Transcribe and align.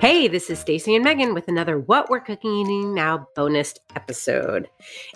Hey, 0.00 0.28
this 0.28 0.48
is 0.48 0.60
Stacy 0.60 0.94
and 0.94 1.02
Megan 1.02 1.34
with 1.34 1.48
another 1.48 1.80
What 1.80 2.08
We're 2.08 2.20
Cooking 2.20 2.54
Eating 2.54 2.94
Now 2.94 3.26
bonus 3.34 3.74
episode. 3.96 4.68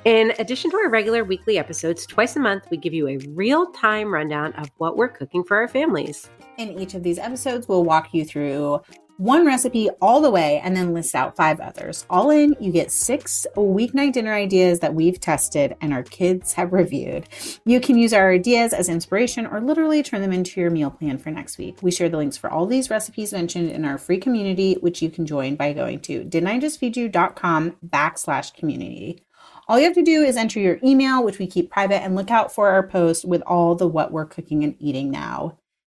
In 0.04 0.32
addition 0.40 0.72
to 0.72 0.76
our 0.76 0.90
regular 0.90 1.22
weekly 1.22 1.56
episodes, 1.56 2.04
twice 2.04 2.34
a 2.34 2.40
month 2.40 2.66
we 2.68 2.78
give 2.78 2.92
you 2.92 3.06
a 3.06 3.18
real-time 3.28 4.12
rundown 4.12 4.52
of 4.54 4.72
what 4.78 4.96
we're 4.96 5.06
cooking 5.06 5.44
for 5.44 5.56
our 5.56 5.68
families. 5.68 6.28
In 6.58 6.76
each 6.80 6.94
of 6.94 7.04
these 7.04 7.20
episodes, 7.20 7.68
we'll 7.68 7.84
walk 7.84 8.12
you 8.12 8.24
through 8.24 8.80
one 9.22 9.46
recipe 9.46 9.88
all 10.00 10.20
the 10.20 10.30
way 10.30 10.60
and 10.64 10.76
then 10.76 10.92
list 10.92 11.14
out 11.14 11.36
five 11.36 11.60
others. 11.60 12.04
All 12.10 12.30
in, 12.30 12.56
you 12.58 12.72
get 12.72 12.90
six 12.90 13.46
weeknight 13.56 14.14
dinner 14.14 14.34
ideas 14.34 14.80
that 14.80 14.94
we've 14.94 15.20
tested 15.20 15.76
and 15.80 15.92
our 15.92 16.02
kids 16.02 16.54
have 16.54 16.72
reviewed. 16.72 17.28
You 17.64 17.80
can 17.80 17.96
use 17.96 18.12
our 18.12 18.32
ideas 18.32 18.72
as 18.72 18.88
inspiration 18.88 19.46
or 19.46 19.60
literally 19.60 20.02
turn 20.02 20.22
them 20.22 20.32
into 20.32 20.60
your 20.60 20.70
meal 20.70 20.90
plan 20.90 21.18
for 21.18 21.30
next 21.30 21.56
week. 21.56 21.82
We 21.82 21.92
share 21.92 22.08
the 22.08 22.16
links 22.16 22.36
for 22.36 22.50
all 22.50 22.66
these 22.66 22.90
recipes 22.90 23.32
mentioned 23.32 23.70
in 23.70 23.84
our 23.84 23.96
free 23.96 24.18
community, 24.18 24.74
which 24.80 25.00
you 25.00 25.08
can 25.08 25.24
join 25.24 25.54
by 25.54 25.72
going 25.72 26.00
to 26.00 26.24
didn'tijustfeedyou.com 26.24 27.76
backslash 27.86 28.54
community. 28.54 29.22
All 29.68 29.78
you 29.78 29.84
have 29.84 29.94
to 29.94 30.02
do 30.02 30.22
is 30.22 30.36
enter 30.36 30.58
your 30.58 30.80
email, 30.82 31.22
which 31.22 31.38
we 31.38 31.46
keep 31.46 31.70
private, 31.70 32.02
and 32.02 32.16
look 32.16 32.32
out 32.32 32.52
for 32.52 32.70
our 32.70 32.84
post 32.84 33.24
with 33.24 33.42
all 33.46 33.76
the 33.76 33.86
what 33.86 34.10
we're 34.10 34.26
cooking 34.26 34.64
and 34.64 34.74
eating 34.80 35.12
now 35.12 35.58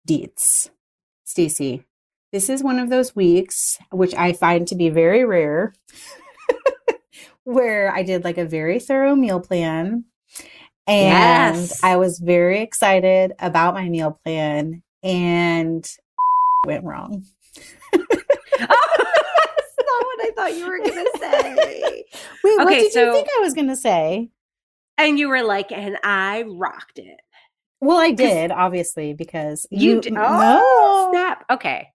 deets. 0.09 0.71
Stacy, 1.23 1.85
this 2.33 2.49
is 2.49 2.63
one 2.63 2.79
of 2.79 2.89
those 2.89 3.15
weeks, 3.15 3.79
which 3.91 4.15
I 4.15 4.33
find 4.33 4.67
to 4.69 4.75
be 4.75 4.89
very 4.89 5.25
rare, 5.25 5.75
where 7.45 7.93
I 7.95 8.03
did 8.03 8.25
like 8.25 8.39
a 8.39 8.47
very 8.47 8.81
thorough 8.81 9.15
meal 9.15 9.39
plan. 9.39 10.05
And 10.87 11.57
yes. 11.57 11.85
I 11.85 11.97
was 11.97 12.19
very 12.19 12.61
excited 12.61 13.35
about 13.39 13.75
my 13.75 13.89
meal 13.89 14.19
plan 14.25 14.83
and 15.03 15.89
went 16.67 16.85
wrong. 16.85 17.25
that's 17.93 18.09
not 18.59 18.69
what 20.07 20.25
I 20.25 20.31
thought 20.35 20.57
you 20.57 20.67
were 20.67 20.79
going 20.79 21.05
to 21.05 21.11
say. 21.19 22.05
Wait, 22.43 22.55
okay, 22.55 22.65
what 22.65 22.71
did 22.71 22.93
so, 22.93 23.05
you 23.05 23.13
think 23.13 23.29
I 23.37 23.41
was 23.43 23.55
going 23.55 23.69
to 23.69 23.77
say? 23.77 24.31
And 24.97 25.19
you 25.19 25.29
were 25.29 25.43
like, 25.43 25.71
and 25.71 25.99
I 26.03 26.45
rocked 26.49 26.99
it. 26.99 27.21
Well, 27.81 27.99
I 27.99 28.13
did, 28.13 28.53
obviously, 28.53 29.13
because 29.13 29.67
you, 29.71 29.95
you 29.95 30.01
did. 30.01 30.17
Oh, 30.17 31.11
no. 31.11 31.11
snap. 31.11 31.45
Okay. 31.51 31.89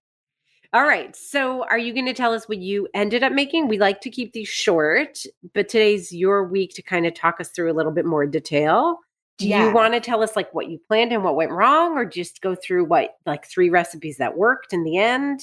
All 0.74 0.86
right. 0.86 1.16
So, 1.16 1.64
are 1.64 1.78
you 1.78 1.94
going 1.94 2.06
to 2.06 2.12
tell 2.12 2.34
us 2.34 2.46
what 2.46 2.58
you 2.58 2.88
ended 2.92 3.22
up 3.22 3.32
making? 3.32 3.68
We 3.68 3.78
like 3.78 4.02
to 4.02 4.10
keep 4.10 4.34
these 4.34 4.48
short, 4.48 5.20
but 5.54 5.68
today's 5.68 6.12
your 6.12 6.44
week 6.44 6.74
to 6.74 6.82
kind 6.82 7.06
of 7.06 7.14
talk 7.14 7.40
us 7.40 7.48
through 7.48 7.72
a 7.72 7.74
little 7.74 7.92
bit 7.92 8.04
more 8.04 8.26
detail. 8.26 8.98
Do 9.38 9.48
yeah. 9.48 9.66
you 9.66 9.74
want 9.74 9.94
to 9.94 10.00
tell 10.00 10.22
us 10.22 10.36
like 10.36 10.52
what 10.52 10.68
you 10.68 10.78
planned 10.86 11.12
and 11.12 11.24
what 11.24 11.36
went 11.36 11.52
wrong, 11.52 11.96
or 11.96 12.04
just 12.04 12.42
go 12.42 12.54
through 12.54 12.84
what 12.84 13.14
like 13.24 13.46
three 13.46 13.70
recipes 13.70 14.18
that 14.18 14.36
worked 14.36 14.74
in 14.74 14.84
the 14.84 14.98
end? 14.98 15.40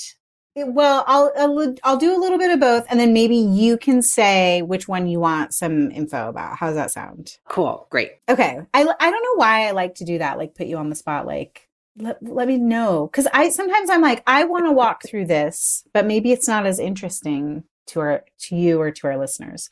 Eh, 0.55 0.65
well, 0.67 1.03
I'll, 1.07 1.31
I'll 1.35 1.75
I'll 1.83 1.97
do 1.97 2.15
a 2.15 2.19
little 2.19 2.37
bit 2.37 2.51
of 2.51 2.59
both, 2.59 2.85
and 2.89 2.99
then 2.99 3.11
maybe 3.11 3.35
you 3.35 3.77
can 3.77 4.03
say 4.03 4.61
which 4.61 4.87
one 4.87 5.07
you 5.07 5.19
want 5.19 5.55
some 5.55 5.89
info 5.89 6.29
about. 6.29 6.57
How 6.57 6.67
does 6.67 6.75
that 6.75 6.91
sound? 6.91 7.37
Cool, 7.47 7.87
great. 7.89 8.11
Okay, 8.29 8.59
I 8.75 8.81
I 8.81 9.11
don't 9.11 9.23
know 9.23 9.35
why 9.37 9.67
I 9.67 9.71
like 9.71 9.95
to 9.95 10.05
do 10.05 10.19
that, 10.19 10.37
like 10.37 10.53
put 10.53 10.67
you 10.67 10.77
on 10.77 10.89
the 10.89 10.95
spot, 10.95 11.25
like 11.25 11.64
let, 11.97 12.17
let 12.21 12.47
me 12.47 12.57
know. 12.57 13.07
Because 13.11 13.27
i 13.33 13.49
sometimes 13.49 13.89
i'm 13.89 14.01
like 14.01 14.23
i 14.27 14.43
want 14.43 14.65
to 14.65 14.71
walk 14.71 15.03
through 15.05 15.25
this 15.25 15.83
but 15.93 16.05
maybe 16.05 16.31
it's 16.31 16.47
not 16.47 16.65
as 16.65 16.79
interesting 16.79 17.63
to 17.87 17.99
our 17.99 18.25
to 18.39 18.55
you 18.55 18.79
or 18.79 18.91
to 18.91 19.07
our 19.07 19.17
listeners. 19.17 19.69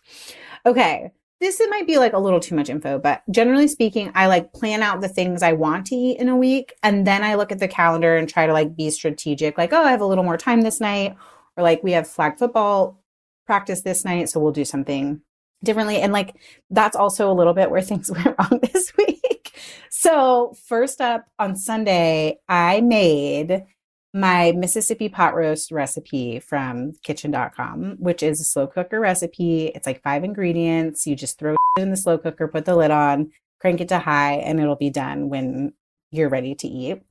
Okay 0.65 1.11
this 1.43 1.59
it 1.59 1.69
might 1.69 1.85
be 1.85 1.97
like 1.97 2.13
a 2.13 2.19
little 2.19 2.39
too 2.39 2.55
much 2.55 2.69
info 2.69 2.97
but 2.97 3.21
generally 3.29 3.67
speaking 3.67 4.11
i 4.15 4.27
like 4.27 4.53
plan 4.53 4.81
out 4.81 5.01
the 5.01 5.09
things 5.09 5.43
i 5.43 5.51
want 5.51 5.85
to 5.85 5.95
eat 5.95 6.17
in 6.17 6.29
a 6.29 6.37
week 6.37 6.73
and 6.81 7.05
then 7.05 7.21
i 7.21 7.35
look 7.35 7.51
at 7.51 7.59
the 7.59 7.67
calendar 7.67 8.15
and 8.15 8.29
try 8.29 8.47
to 8.47 8.53
like 8.53 8.75
be 8.75 8.89
strategic 8.89 9.57
like 9.57 9.73
oh 9.73 9.83
i 9.83 9.91
have 9.91 10.01
a 10.01 10.05
little 10.05 10.23
more 10.23 10.37
time 10.37 10.61
this 10.61 10.79
night 10.79 11.15
or 11.57 11.63
like 11.63 11.83
we 11.83 11.91
have 11.91 12.07
flag 12.07 12.37
football 12.37 13.03
practice 13.45 13.81
this 13.81 14.05
night 14.05 14.29
so 14.29 14.39
we'll 14.39 14.53
do 14.53 14.63
something 14.63 15.21
differently 15.63 15.97
and 15.97 16.13
like 16.13 16.35
that's 16.69 16.95
also 16.95 17.29
a 17.29 17.33
little 17.33 17.53
bit 17.53 17.69
where 17.69 17.81
things 17.81 18.09
went 18.25 18.35
wrong 18.39 18.59
this 18.71 18.93
week 18.97 19.22
so, 19.95 20.55
first 20.65 21.01
up 21.01 21.27
on 21.37 21.55
Sunday, 21.55 22.39
I 22.49 22.81
made 22.81 23.63
my 24.11 24.51
Mississippi 24.53 25.07
pot 25.07 25.35
roast 25.35 25.71
recipe 25.71 26.39
from 26.39 26.93
kitchen.com, 27.03 27.97
which 27.99 28.23
is 28.23 28.41
a 28.41 28.43
slow 28.43 28.65
cooker 28.65 28.99
recipe. 28.99 29.67
It's 29.67 29.85
like 29.85 30.01
five 30.01 30.23
ingredients. 30.23 31.05
You 31.05 31.15
just 31.15 31.37
throw 31.37 31.53
it 31.53 31.81
in 31.81 31.91
the 31.91 31.97
slow 31.97 32.17
cooker, 32.17 32.47
put 32.47 32.65
the 32.65 32.75
lid 32.75 32.89
on, 32.89 33.33
crank 33.61 33.81
it 33.81 33.89
to 33.89 33.99
high, 33.99 34.37
and 34.37 34.59
it'll 34.59 34.75
be 34.75 34.89
done 34.89 35.29
when 35.29 35.73
you're 36.09 36.27
ready 36.27 36.55
to 36.55 36.67
eat. 36.67 37.03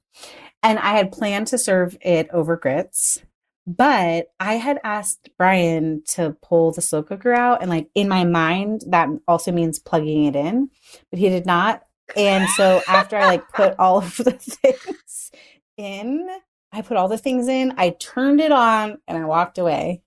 And 0.64 0.80
I 0.80 0.96
had 0.96 1.12
planned 1.12 1.46
to 1.48 1.58
serve 1.58 1.96
it 2.00 2.28
over 2.32 2.56
grits, 2.56 3.22
but 3.64 4.32
I 4.40 4.54
had 4.54 4.80
asked 4.82 5.30
Brian 5.38 6.02
to 6.14 6.36
pull 6.42 6.72
the 6.72 6.82
slow 6.82 7.04
cooker 7.04 7.32
out. 7.32 7.62
And 7.62 7.70
like 7.70 7.90
in 7.94 8.08
my 8.08 8.24
mind, 8.24 8.82
that 8.88 9.08
also 9.28 9.52
means 9.52 9.78
plugging 9.78 10.24
it 10.24 10.34
in, 10.34 10.70
but 11.10 11.20
he 11.20 11.28
did 11.28 11.46
not. 11.46 11.84
And 12.16 12.48
so 12.50 12.82
after 12.88 13.16
I 13.16 13.26
like 13.26 13.48
put 13.52 13.74
all 13.78 13.98
of 13.98 14.16
the 14.16 14.32
things 14.32 15.30
in, 15.76 16.28
I 16.72 16.82
put 16.82 16.96
all 16.96 17.08
the 17.08 17.18
things 17.18 17.48
in, 17.48 17.74
I 17.76 17.90
turned 17.90 18.40
it 18.40 18.52
on, 18.52 18.98
and 19.06 19.18
I 19.18 19.24
walked 19.24 19.58
away. 19.58 20.02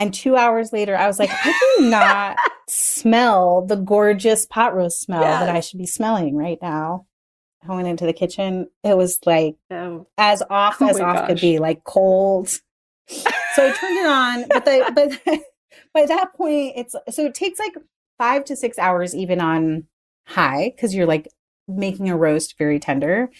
And 0.00 0.12
two 0.12 0.36
hours 0.36 0.72
later, 0.72 0.96
I 0.96 1.06
was 1.06 1.18
like, 1.18 1.30
I 1.32 1.76
do 1.78 1.88
not 1.88 2.36
smell 2.68 3.64
the 3.64 3.76
gorgeous 3.76 4.44
pot 4.44 4.74
roast 4.74 5.00
smell 5.00 5.22
that 5.22 5.48
I 5.48 5.60
should 5.60 5.78
be 5.78 5.86
smelling 5.86 6.36
right 6.36 6.58
now. 6.60 7.06
I 7.66 7.74
went 7.74 7.88
into 7.88 8.04
the 8.04 8.12
kitchen. 8.12 8.68
It 8.82 8.96
was 8.96 9.18
like 9.24 9.56
oh. 9.70 10.06
as 10.18 10.42
off 10.50 10.76
oh 10.80 10.88
as 10.88 11.00
off 11.00 11.16
gosh. 11.16 11.28
could 11.28 11.40
be, 11.40 11.58
like 11.58 11.84
cold. 11.84 12.48
so 13.08 13.30
I 13.58 13.72
turned 13.72 13.98
it 13.98 14.06
on, 14.06 14.44
but 14.48 14.64
the 14.64 15.18
but 15.24 15.40
by 15.94 16.06
that 16.06 16.34
point, 16.34 16.74
it's 16.76 16.94
so 17.10 17.26
it 17.26 17.34
takes 17.34 17.58
like 17.58 17.74
five 18.18 18.44
to 18.46 18.56
six 18.56 18.78
hours 18.78 19.14
even 19.14 19.40
on 19.40 19.86
high 20.26 20.72
because 20.74 20.94
you're 20.94 21.06
like 21.06 21.28
making 21.66 22.10
a 22.10 22.16
roast 22.16 22.56
very 22.58 22.78
tender, 22.78 23.30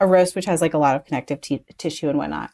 a 0.00 0.06
roast 0.06 0.34
which 0.34 0.46
has 0.46 0.60
like 0.60 0.74
a 0.74 0.78
lot 0.78 0.96
of 0.96 1.04
connective 1.04 1.40
t- 1.40 1.64
tissue 1.78 2.08
and 2.08 2.18
whatnot. 2.18 2.50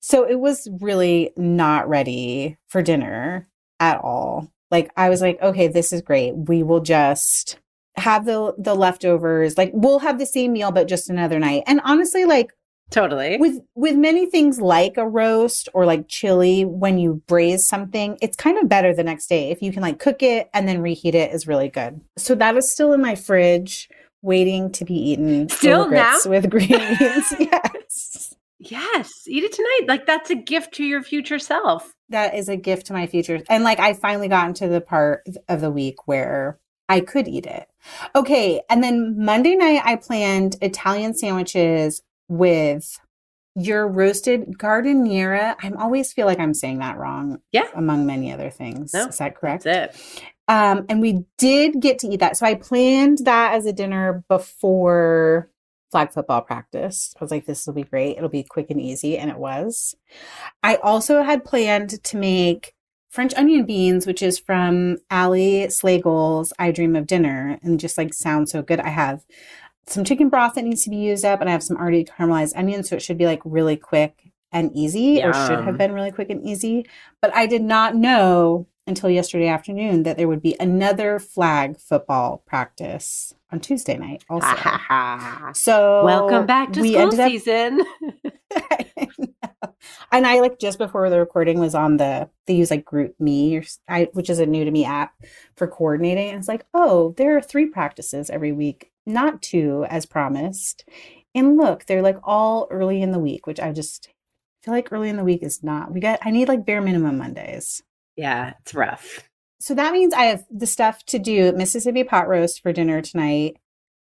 So 0.00 0.26
it 0.28 0.40
was 0.40 0.68
really 0.80 1.30
not 1.36 1.88
ready 1.88 2.56
for 2.68 2.82
dinner 2.82 3.48
at 3.78 3.98
all. 3.98 4.50
Like 4.70 4.90
I 4.96 5.08
was 5.10 5.20
like, 5.20 5.40
okay, 5.42 5.68
this 5.68 5.92
is 5.92 6.02
great. 6.02 6.32
We 6.36 6.62
will 6.62 6.80
just 6.80 7.58
have 7.96 8.24
the 8.24 8.54
the 8.58 8.74
leftovers. 8.74 9.58
Like 9.58 9.72
we'll 9.74 9.98
have 9.98 10.18
the 10.18 10.26
same 10.26 10.52
meal 10.52 10.72
but 10.72 10.88
just 10.88 11.10
another 11.10 11.38
night. 11.38 11.64
And 11.66 11.80
honestly, 11.84 12.24
like 12.24 12.52
Totally. 12.90 13.36
With 13.38 13.60
with 13.74 13.96
many 13.96 14.26
things 14.26 14.60
like 14.60 14.96
a 14.96 15.06
roast 15.06 15.68
or 15.72 15.86
like 15.86 16.08
chili, 16.08 16.64
when 16.64 16.98
you 16.98 17.22
braise 17.26 17.66
something, 17.66 18.18
it's 18.20 18.36
kind 18.36 18.58
of 18.58 18.68
better 18.68 18.94
the 18.94 19.04
next 19.04 19.28
day. 19.28 19.50
If 19.50 19.62
you 19.62 19.72
can 19.72 19.82
like 19.82 19.98
cook 19.98 20.22
it 20.22 20.50
and 20.52 20.68
then 20.68 20.82
reheat 20.82 21.14
it 21.14 21.32
is 21.32 21.46
really 21.46 21.68
good. 21.68 22.00
So 22.18 22.34
that 22.34 22.56
is 22.56 22.72
still 22.72 22.92
in 22.92 23.00
my 23.00 23.14
fridge 23.14 23.88
waiting 24.22 24.70
to 24.72 24.84
be 24.84 24.94
eaten. 24.94 25.48
Still 25.48 25.88
now 25.88 26.18
with 26.26 26.50
green 26.50 26.68
beans. 26.68 27.32
yes. 27.38 28.34
Yes, 28.58 29.10
eat 29.26 29.44
it 29.44 29.52
tonight. 29.52 29.82
Like 29.88 30.04
that's 30.04 30.28
a 30.28 30.34
gift 30.34 30.74
to 30.74 30.84
your 30.84 31.02
future 31.02 31.38
self. 31.38 31.94
That 32.10 32.34
is 32.34 32.48
a 32.48 32.56
gift 32.56 32.86
to 32.86 32.92
my 32.92 33.06
future. 33.06 33.40
And 33.48 33.64
like 33.64 33.78
I 33.78 33.94
finally 33.94 34.28
got 34.28 34.48
into 34.48 34.68
the 34.68 34.80
part 34.80 35.26
of 35.48 35.60
the 35.60 35.70
week 35.70 36.06
where 36.06 36.58
I 36.88 37.00
could 37.00 37.28
eat 37.28 37.46
it. 37.46 37.68
Okay, 38.14 38.60
and 38.68 38.82
then 38.82 39.14
Monday 39.16 39.54
night 39.54 39.80
I 39.84 39.96
planned 39.96 40.56
Italian 40.60 41.14
sandwiches 41.14 42.02
with 42.30 42.98
your 43.54 43.86
roasted 43.86 44.58
giardiniera. 44.58 45.56
I 45.62 45.70
always 45.78 46.12
feel 46.12 46.26
like 46.26 46.38
I'm 46.38 46.54
saying 46.54 46.78
that 46.78 46.96
wrong. 46.96 47.40
Yeah. 47.52 47.68
Among 47.74 48.06
many 48.06 48.32
other 48.32 48.48
things. 48.48 48.94
No, 48.94 49.08
is 49.08 49.18
that 49.18 49.36
correct? 49.36 49.64
That's 49.64 49.96
it. 49.96 50.22
Um, 50.48 50.86
and 50.88 51.00
we 51.00 51.24
did 51.36 51.80
get 51.80 51.98
to 52.00 52.08
eat 52.08 52.20
that. 52.20 52.36
So 52.36 52.46
I 52.46 52.54
planned 52.54 53.18
that 53.24 53.54
as 53.54 53.66
a 53.66 53.72
dinner 53.72 54.24
before 54.28 55.50
flag 55.90 56.12
football 56.12 56.40
practice. 56.40 57.12
I 57.20 57.24
was 57.24 57.30
like, 57.30 57.46
this 57.46 57.66
will 57.66 57.74
be 57.74 57.82
great. 57.82 58.16
It'll 58.16 58.28
be 58.28 58.44
quick 58.44 58.70
and 58.70 58.80
easy. 58.80 59.18
And 59.18 59.30
it 59.30 59.38
was. 59.38 59.94
I 60.62 60.76
also 60.76 61.22
had 61.22 61.44
planned 61.44 62.02
to 62.02 62.16
make 62.16 62.74
French 63.10 63.34
onion 63.34 63.66
beans, 63.66 64.06
which 64.06 64.22
is 64.22 64.38
from 64.38 64.98
Ali 65.10 65.66
Slagle's 65.66 66.52
I 66.58 66.70
Dream 66.70 66.94
of 66.94 67.08
Dinner, 67.08 67.58
and 67.62 67.80
just 67.80 67.98
like 67.98 68.14
sounds 68.14 68.52
so 68.52 68.62
good. 68.62 68.78
I 68.78 68.90
have 68.90 69.24
some 69.90 70.04
chicken 70.04 70.28
broth 70.28 70.54
that 70.54 70.64
needs 70.64 70.84
to 70.84 70.90
be 70.90 70.96
used 70.96 71.24
up, 71.24 71.40
and 71.40 71.48
I 71.48 71.52
have 71.52 71.62
some 71.62 71.76
already 71.76 72.04
caramelized 72.04 72.52
onions, 72.56 72.88
so 72.88 72.96
it 72.96 73.02
should 73.02 73.18
be 73.18 73.26
like 73.26 73.40
really 73.44 73.76
quick 73.76 74.32
and 74.52 74.74
easy, 74.74 75.20
Yum. 75.20 75.30
or 75.30 75.32
should 75.32 75.64
have 75.64 75.78
been 75.78 75.92
really 75.92 76.12
quick 76.12 76.30
and 76.30 76.44
easy. 76.46 76.86
But 77.20 77.34
I 77.34 77.46
did 77.46 77.62
not 77.62 77.94
know 77.96 78.66
until 78.86 79.10
yesterday 79.10 79.46
afternoon 79.46 80.02
that 80.02 80.16
there 80.16 80.28
would 80.28 80.42
be 80.42 80.56
another 80.58 81.18
flag 81.18 81.78
football 81.78 82.42
practice 82.46 83.34
on 83.52 83.60
Tuesday 83.60 83.96
night 83.96 84.24
also. 84.30 85.52
so 85.54 86.04
welcome 86.04 86.46
back 86.46 86.72
to 86.72 86.84
school 86.84 87.20
up, 87.20 87.30
season. 87.30 87.82
and 90.12 90.26
I 90.26 90.40
like 90.40 90.58
just 90.58 90.78
before 90.78 91.08
the 91.10 91.18
recording 91.18 91.58
was 91.58 91.74
on 91.74 91.96
the 91.96 92.28
they 92.46 92.54
use 92.54 92.70
like 92.70 92.84
GroupMe 92.84 93.60
or 93.60 93.64
I, 93.88 94.08
which 94.12 94.30
is 94.30 94.38
a 94.38 94.46
new 94.46 94.64
to 94.64 94.70
me 94.70 94.84
app 94.84 95.14
for 95.56 95.66
coordinating. 95.66 96.30
And 96.30 96.38
it's 96.38 96.48
like, 96.48 96.66
oh, 96.74 97.14
there 97.16 97.36
are 97.36 97.42
three 97.42 97.66
practices 97.66 98.30
every 98.30 98.52
week, 98.52 98.89
not 99.06 99.42
two 99.42 99.86
as 99.88 100.06
promised. 100.06 100.84
And 101.34 101.56
look, 101.56 101.86
they're 101.86 102.02
like 102.02 102.18
all 102.22 102.66
early 102.70 103.02
in 103.02 103.12
the 103.12 103.18
week, 103.18 103.46
which 103.46 103.60
I 103.60 103.72
just 103.72 104.08
feel 104.62 104.74
like 104.74 104.92
early 104.92 105.08
in 105.08 105.16
the 105.16 105.24
week 105.24 105.42
is 105.42 105.62
not. 105.62 105.92
We 105.92 106.00
got 106.00 106.18
I 106.22 106.30
need 106.30 106.48
like 106.48 106.66
bare 106.66 106.80
minimum 106.80 107.18
Mondays. 107.18 107.82
Yeah, 108.16 108.54
it's 108.60 108.74
rough. 108.74 109.28
So 109.60 109.74
that 109.74 109.92
means 109.92 110.14
I 110.14 110.24
have 110.24 110.44
the 110.50 110.66
stuff 110.66 111.04
to 111.06 111.18
do 111.18 111.52
Mississippi 111.52 112.04
pot 112.04 112.28
roast 112.28 112.62
for 112.62 112.72
dinner 112.72 113.02
tonight, 113.02 113.58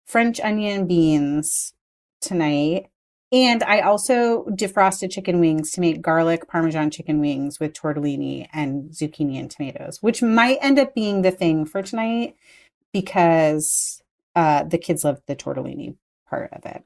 French 0.07 0.40
onion 0.40 0.88
beans 0.88 1.74
tonight. 2.22 2.88
And 3.31 3.62
I 3.63 3.81
also 3.81 4.45
defrosted 4.45 5.12
chicken 5.12 5.40
wings 5.40 5.72
to 5.72 5.81
make 5.81 6.02
garlic 6.02 6.48
parmesan 6.48 6.90
chicken 6.90 7.19
wings 7.19 7.60
with 7.60 7.74
tortellini 7.74 8.48
and 8.52 8.90
zucchini 8.90 9.40
and 9.40 9.52
tomatoes, 9.52 10.00
which 10.02 10.24
might 10.24 10.57
end 10.62 10.80
up 10.80 10.95
being 10.95 11.22
the 11.22 11.30
thing 11.30 11.66
for 11.66 11.84
tonight 11.84 12.36
because 12.92 14.02
uh, 14.39 14.63
the 14.63 14.77
kids 14.77 15.03
love 15.03 15.19
the 15.27 15.36
tortellini 15.36 15.95
part 16.30 16.50
of 16.53 16.65
it. 16.65 16.83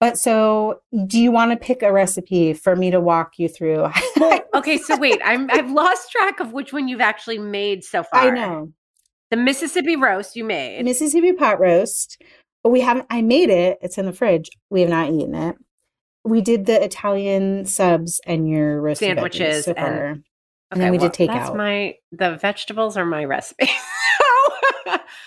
But 0.00 0.18
so, 0.18 0.80
do 1.06 1.20
you 1.20 1.30
want 1.30 1.52
to 1.52 1.56
pick 1.56 1.84
a 1.84 1.92
recipe 1.92 2.52
for 2.52 2.74
me 2.74 2.90
to 2.90 2.98
walk 2.98 3.38
you 3.38 3.48
through? 3.48 3.88
well, 4.16 4.40
okay, 4.54 4.76
so 4.76 4.96
wait, 4.96 5.20
I'm 5.24 5.48
I've 5.52 5.70
lost 5.70 6.10
track 6.10 6.40
of 6.40 6.52
which 6.52 6.72
one 6.72 6.88
you've 6.88 7.00
actually 7.00 7.38
made 7.38 7.84
so 7.84 8.02
far. 8.02 8.22
I 8.22 8.30
know. 8.30 8.72
The 9.30 9.36
Mississippi 9.36 9.94
roast 9.94 10.34
you 10.34 10.42
made. 10.42 10.84
Mississippi 10.84 11.32
pot 11.32 11.60
roast. 11.60 12.20
But 12.64 12.70
we 12.70 12.80
haven't 12.80 13.06
I 13.08 13.22
made 13.22 13.50
it. 13.50 13.78
It's 13.80 13.96
in 13.96 14.06
the 14.06 14.12
fridge. 14.12 14.50
We 14.68 14.80
have 14.80 14.90
not 14.90 15.10
eaten 15.10 15.36
it. 15.36 15.56
We 16.24 16.40
did 16.40 16.66
the 16.66 16.82
Italian 16.82 17.66
subs 17.66 18.20
and 18.26 18.50
your 18.50 18.80
roasted 18.80 19.06
sandwiches 19.06 19.66
so 19.66 19.74
and, 19.76 19.94
okay, 19.94 20.20
and 20.72 20.80
then 20.80 20.90
we 20.90 20.98
well, 20.98 21.06
did 21.06 21.14
take 21.14 21.30
that's 21.30 21.50
out. 21.50 21.56
my 21.56 21.94
the 22.10 22.36
vegetables 22.36 22.96
are 22.96 23.06
my 23.06 23.24
recipe. 23.24 23.70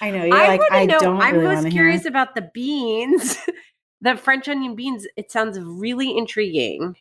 I 0.01 0.11
know 0.11 0.23
you're 0.23 0.35
I 0.35 0.47
like 0.47 0.61
I 0.71 0.85
know, 0.85 0.99
don't. 0.99 1.21
I'm 1.21 1.37
really 1.37 1.55
most 1.55 1.71
curious 1.71 2.01
hear. 2.01 2.09
about 2.09 2.35
the 2.35 2.49
beans. 2.53 3.37
the 4.01 4.17
French 4.17 4.47
onion 4.49 4.75
beans, 4.75 5.07
it 5.15 5.31
sounds 5.31 5.59
really 5.59 6.15
intriguing. 6.15 6.95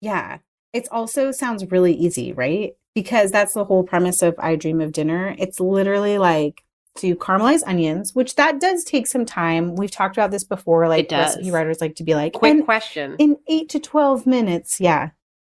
Yeah. 0.00 0.38
It 0.72 0.88
also 0.90 1.30
sounds 1.30 1.70
really 1.70 1.94
easy, 1.94 2.32
right? 2.32 2.72
Because 2.94 3.30
that's 3.30 3.54
the 3.54 3.64
whole 3.64 3.84
premise 3.84 4.22
of 4.22 4.34
I 4.38 4.56
Dream 4.56 4.80
of 4.80 4.92
Dinner. 4.92 5.34
It's 5.38 5.60
literally 5.60 6.18
like 6.18 6.64
to 6.98 7.14
caramelize 7.16 7.62
onions, 7.64 8.14
which 8.14 8.34
that 8.34 8.60
does 8.60 8.84
take 8.84 9.06
some 9.06 9.24
time. 9.24 9.76
We've 9.76 9.90
talked 9.90 10.16
about 10.16 10.32
this 10.32 10.44
before. 10.44 10.88
Like 10.88 11.10
recipe 11.10 11.50
writers 11.50 11.80
like 11.80 11.94
to 11.96 12.04
be 12.04 12.14
like, 12.14 12.32
quick 12.32 12.64
question. 12.64 13.14
In 13.18 13.36
eight 13.46 13.68
to 13.70 13.78
12 13.78 14.26
minutes. 14.26 14.80
Yeah. 14.80 15.10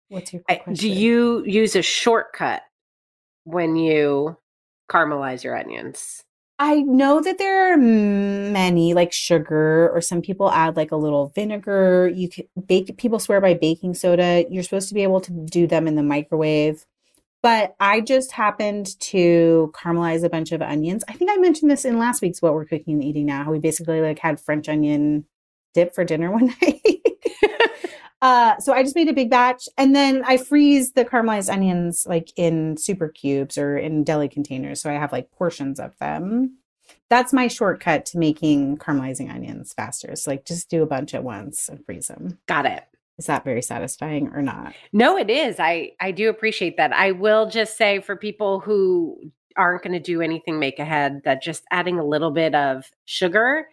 What's 0.09 0.33
your 0.33 0.43
question? 0.43 0.75
Do 0.75 0.89
you 0.89 1.45
use 1.45 1.75
a 1.75 1.83
shortcut 1.83 2.63
when 3.45 3.77
you 3.77 4.37
caramelize 4.89 5.43
your 5.43 5.57
onions? 5.57 6.23
I 6.65 6.83
know 6.83 7.21
that 7.21 7.39
there 7.39 7.73
are 7.73 7.77
many 7.77 8.95
like 8.95 9.13
sugar 9.13 9.91
or 9.91 10.01
some 10.01 10.23
people 10.23 10.49
add 10.49 10.77
like 10.77 10.93
a 10.93 10.97
little 10.97 11.33
vinegar. 11.35 12.07
You 12.15 12.29
can 12.29 12.45
bake 12.69 12.97
people 12.99 13.19
swear 13.19 13.41
by 13.41 13.55
baking 13.55 13.95
soda. 13.95 14.45
You're 14.49 14.63
supposed 14.63 14.87
to 14.87 14.95
be 14.95 15.03
able 15.03 15.21
to 15.23 15.33
do 15.33 15.67
them 15.67 15.89
in 15.89 15.97
the 15.97 16.05
microwave. 16.05 16.87
But 17.43 17.75
I 17.81 18.01
just 18.01 18.31
happened 18.31 18.97
to 19.01 19.73
caramelize 19.75 20.23
a 20.23 20.29
bunch 20.29 20.53
of 20.53 20.63
onions. 20.63 21.03
I 21.09 21.15
think 21.15 21.33
I 21.33 21.37
mentioned 21.39 21.69
this 21.69 21.85
in 21.85 21.99
last 21.99 22.23
week's 22.23 22.41
what 22.41 22.55
we're 22.55 22.65
cooking 22.65 22.95
and 22.95 23.05
eating 23.05 23.27
now. 23.27 23.43
How 23.43 23.51
we 23.51 23.59
basically 23.59 24.01
like 24.01 24.21
had 24.21 24.39
French 24.39 24.69
onion 24.69 25.25
dip 25.75 25.93
for 25.97 26.05
dinner 26.05 26.31
one 26.31 26.55
night. 26.63 27.03
Uh, 28.23 28.57
so 28.61 28.73
I 28.73 28.85
just 28.85 28.95
made 28.95 29.09
a 29.09 29.13
big 29.13 29.31
batch 29.31 29.69
and 29.77 29.97
then 29.97 30.23
I 30.25 30.37
freeze 30.37 30.93
the 30.93 31.05
caramelized 31.05 31.53
onions 31.53 32.07
like 32.09 32.33
in 32.37 32.77
super 32.77 33.09
cubes 33.09 33.59
or 33.59 33.77
in 33.77 34.05
deli 34.05 34.29
containers. 34.29 34.81
So 34.81 34.89
I 34.89 34.95
have 34.95 35.11
like 35.11 35.33
portions 35.33 35.81
of 35.81 35.99
them. 35.99 36.57
That's 37.11 37.33
my 37.33 37.49
shortcut 37.49 38.07
to 38.07 38.19
making 38.19 38.79
caramelizing 38.79 39.29
onions 39.29 39.73
faster. 39.75 40.15
So 40.15 40.31
like 40.31 40.47
just 40.47 40.71
do 40.71 40.85
a 40.85 40.87
bunch 40.87 41.15
at 41.15 41.25
once 41.25 41.69
and 41.69 41.85
freeze 41.85 42.07
them. 42.07 42.39
Got 42.47 42.65
it. 42.65 42.85
Is 43.19 43.27
that 43.27 43.45
very 43.45 43.61
satisfying 43.61 44.29
or 44.29 44.41
not? 44.41 44.73
No, 44.93 45.19
it 45.19 45.29
is. 45.29 45.57
I 45.59 45.93
I 46.01 46.13
do 46.13 46.31
appreciate 46.31 46.77
that. 46.77 46.93
I 46.93 47.11
will 47.11 47.51
just 47.51 47.77
say 47.77 48.01
for 48.01 48.17
people 48.17 48.61
who 48.61 49.33
aren't 49.57 49.83
going 49.83 49.93
to 49.93 50.01
do 50.01 50.23
anything 50.23 50.59
make 50.59 50.79
ahead 50.79 51.23
that 51.25 51.43
just 51.43 51.65
adding 51.71 51.99
a 51.99 52.05
little 52.05 52.31
bit 52.31 52.55
of 52.55 52.91
sugar 53.05 53.69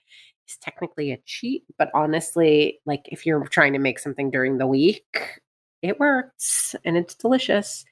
technically 0.58 1.12
a 1.12 1.18
cheat, 1.26 1.64
but 1.78 1.90
honestly, 1.94 2.80
like 2.86 3.04
if 3.06 3.26
you're 3.26 3.46
trying 3.48 3.74
to 3.74 3.80
make 3.80 4.00
something 4.00 4.32
during 4.32 4.58
the 4.58 4.68
week, 4.68 5.42
it 5.82 6.00
works 6.00 6.76
and 6.84 6.98
it's 6.98 7.16
delicious. 7.16 7.86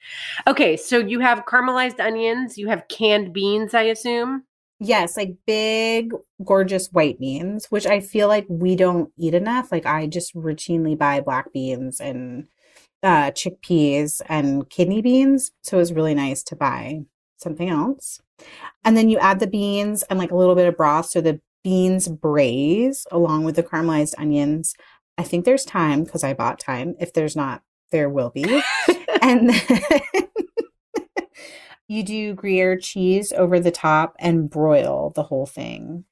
Okay, 0.46 0.76
so 0.76 0.98
you 0.98 1.20
have 1.20 1.46
caramelized 1.46 2.00
onions, 2.00 2.58
you 2.58 2.68
have 2.68 2.88
canned 2.88 3.32
beans, 3.32 3.74
I 3.74 3.82
assume. 3.82 4.44
Yes, 4.80 5.16
like 5.16 5.34
big, 5.46 6.12
gorgeous 6.44 6.88
white 6.92 7.18
beans, 7.18 7.66
which 7.66 7.86
I 7.86 8.00
feel 8.00 8.28
like 8.28 8.46
we 8.48 8.76
don't 8.76 9.10
eat 9.18 9.34
enough. 9.34 9.72
Like 9.72 9.86
I 9.86 10.06
just 10.06 10.34
routinely 10.34 10.96
buy 10.96 11.20
black 11.20 11.52
beans 11.52 12.00
and 12.00 12.46
uh, 13.02 13.32
chickpeas 13.32 14.20
and 14.28 14.68
kidney 14.70 15.02
beans. 15.02 15.50
So 15.62 15.76
it 15.76 15.80
was 15.80 15.92
really 15.92 16.14
nice 16.14 16.44
to 16.44 16.56
buy 16.56 17.00
something 17.38 17.68
else. 17.68 18.20
And 18.84 18.96
then 18.96 19.08
you 19.08 19.18
add 19.18 19.40
the 19.40 19.46
beans 19.48 20.04
and 20.04 20.18
like 20.18 20.30
a 20.30 20.36
little 20.36 20.54
bit 20.54 20.68
of 20.68 20.76
broth. 20.76 21.06
So 21.06 21.20
the 21.20 21.40
beans 21.62 22.08
braise 22.08 23.06
along 23.10 23.44
with 23.44 23.56
the 23.56 23.62
caramelized 23.62 24.14
onions. 24.18 24.74
I 25.16 25.22
think 25.22 25.44
there's 25.44 25.64
time 25.64 26.04
because 26.04 26.24
I 26.24 26.34
bought 26.34 26.58
time. 26.60 26.94
If 27.00 27.12
there's 27.12 27.36
not, 27.36 27.62
there 27.90 28.08
will 28.08 28.30
be. 28.30 28.62
and 29.22 29.50
then 29.50 29.82
you 31.88 32.02
do 32.02 32.34
Gruyere 32.34 32.78
cheese 32.78 33.32
over 33.32 33.58
the 33.58 33.70
top 33.70 34.14
and 34.18 34.48
broil 34.48 35.12
the 35.14 35.24
whole 35.24 35.46
thing. 35.46 36.04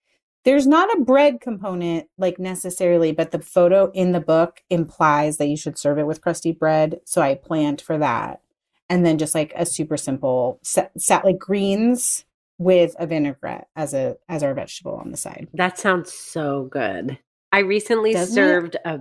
There's 0.44 0.66
not 0.66 0.96
a 0.96 1.00
bread 1.00 1.40
component 1.40 2.08
like 2.18 2.38
necessarily, 2.38 3.10
but 3.10 3.32
the 3.32 3.40
photo 3.40 3.90
in 3.92 4.12
the 4.12 4.20
book 4.20 4.62
implies 4.70 5.38
that 5.38 5.48
you 5.48 5.56
should 5.56 5.76
serve 5.76 5.98
it 5.98 6.06
with 6.06 6.20
crusty 6.20 6.52
bread. 6.52 7.00
So 7.04 7.20
I 7.20 7.34
planned 7.34 7.80
for 7.80 7.98
that. 7.98 8.40
And 8.88 9.04
then 9.04 9.18
just 9.18 9.34
like 9.34 9.52
a 9.56 9.66
super 9.66 9.96
simple 9.96 10.60
set, 10.62 10.92
set 11.00 11.24
like 11.24 11.38
greens 11.38 12.24
with 12.58 12.94
a 12.98 13.06
vinaigrette 13.06 13.68
as 13.76 13.94
a 13.94 14.16
as 14.28 14.42
our 14.42 14.54
vegetable 14.54 14.96
on 14.96 15.10
the 15.10 15.16
side. 15.16 15.48
That 15.54 15.78
sounds 15.78 16.12
so 16.12 16.64
good. 16.64 17.18
I 17.52 17.60
recently 17.60 18.12
Doesn't 18.12 18.34
served 18.34 18.76
a 18.84 18.98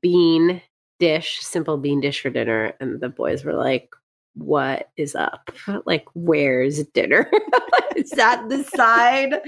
bean 0.00 0.62
dish, 0.98 1.40
simple 1.40 1.76
bean 1.76 2.00
dish 2.00 2.20
for 2.20 2.30
dinner, 2.30 2.72
and 2.80 3.00
the 3.00 3.08
boys 3.08 3.44
were 3.44 3.54
like, 3.54 3.94
What 4.34 4.90
is 4.96 5.14
up? 5.14 5.50
Like, 5.84 6.06
where's 6.14 6.84
dinner? 6.88 7.30
is 7.96 8.10
that 8.10 8.48
the 8.48 8.64
side? 8.64 9.40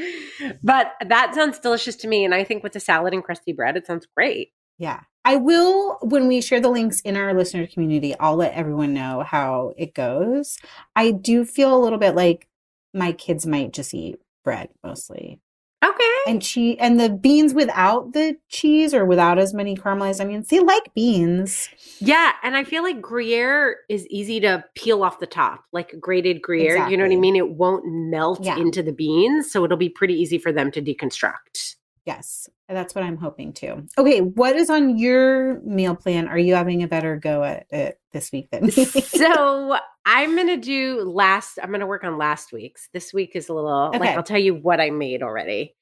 But 0.63 0.93
that 1.07 1.35
sounds 1.35 1.59
delicious 1.59 1.97
to 1.97 2.09
me. 2.09 2.25
And 2.25 2.35
I 2.35 2.45
think 2.45 2.63
with 2.63 2.77
a 2.77 2.81
salad 2.81 3.15
and 3.15 3.25
crusty 3.25 3.53
bread, 3.53 3.77
it 3.77 3.87
sounds 3.87 4.07
great. 4.15 4.53
Yeah. 4.79 5.01
I 5.25 5.37
will, 5.37 5.99
when 6.01 6.27
we 6.29 6.41
share 6.41 6.61
the 6.61 6.71
links 6.71 7.03
in 7.03 7.17
our 7.17 7.35
listener 7.35 7.67
community, 7.67 8.19
I'll 8.19 8.37
let 8.37 8.55
everyone 8.55 8.95
know 8.95 9.23
how 9.23 9.75
it 9.77 9.95
goes. 9.95 10.59
I 10.97 11.11
do 11.11 11.45
feel 11.45 11.77
a 11.77 11.83
little 11.83 11.99
bit 11.99 12.15
like 12.15 12.49
my 12.95 13.13
kids 13.13 13.47
might 13.47 13.73
just 13.73 13.95
eat 13.95 14.17
bread 14.45 14.69
mostly. 14.85 15.41
Okay. 15.83 16.05
And 16.27 16.43
cheese 16.43 16.77
and 16.79 17.01
the 17.01 17.09
beans 17.09 17.55
without 17.55 18.13
the 18.13 18.37
cheese 18.51 18.93
or 18.93 19.07
without 19.07 19.39
as 19.39 19.55
many 19.55 19.75
caramelized 19.75 20.21
onions. 20.21 20.49
They 20.49 20.61
like 20.61 20.93
beans. 20.95 21.71
Yeah, 22.01 22.33
and 22.43 22.55
I 22.55 22.65
feel 22.65 22.83
like 22.83 23.01
Gruyere 23.01 23.77
is 23.89 24.07
easy 24.09 24.41
to 24.41 24.63
peel 24.75 25.03
off 25.03 25.21
the 25.21 25.27
top, 25.27 25.65
like 25.73 25.95
grated 25.99 26.43
Gruyere. 26.43 26.87
You 26.89 26.99
know 26.99 27.05
what 27.05 27.13
I 27.13 27.17
mean? 27.17 27.35
It 27.35 27.53
won't 27.53 27.85
melt 27.87 28.45
Yeah. 28.45 28.59
into 28.59 28.83
the 28.83 28.93
beans, 28.93 29.51
so 29.51 29.65
it'll 29.65 29.79
be 29.79 29.89
pretty 29.89 30.15
easy 30.15 30.37
for 30.37 30.53
them 30.53 30.71
to 30.73 30.83
deconstruct. 30.83 31.77
Yes, 32.07 32.49
that's 32.69 32.95
what 32.95 33.05
I'm 33.05 33.19
hoping 33.19 33.53
to. 33.55 33.83
Okay, 33.99 34.21
what 34.21 34.57
is 34.57 34.71
on 34.71 34.97
your 34.97 35.61
meal 35.63 35.95
plan? 35.95 36.29
Are 36.29 36.39
you 36.39 36.55
having 36.55 36.83
a 36.83 36.89
better 36.89 37.17
go 37.17 37.45
at 37.45 37.67
it 37.71 38.01
this 38.13 38.33
week 38.33 38.49
than 38.51 38.65
me? 38.67 38.71
so 38.73 39.77
I'm 40.07 40.35
gonna 40.35 40.57
do 40.57 41.03
last. 41.03 41.59
I'm 41.63 41.71
gonna 41.71 41.87
work 41.87 42.03
on 42.05 42.17
last 42.19 42.53
week's. 42.53 42.89
This 42.93 43.13
week 43.13 43.33
is 43.37 43.49
a 43.49 43.55
little 43.55 43.91
like 43.93 44.01
Okay. 44.01 44.15
I'll 44.15 44.23
tell 44.23 44.39
you 44.41 44.55
what 44.55 44.81
I 44.81 44.91
made 44.91 45.23
already. 45.23 45.75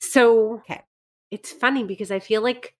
So 0.00 0.54
Okay. 0.60 0.82
it's 1.30 1.52
funny 1.52 1.84
because 1.84 2.10
I 2.10 2.20
feel 2.20 2.42
like 2.42 2.74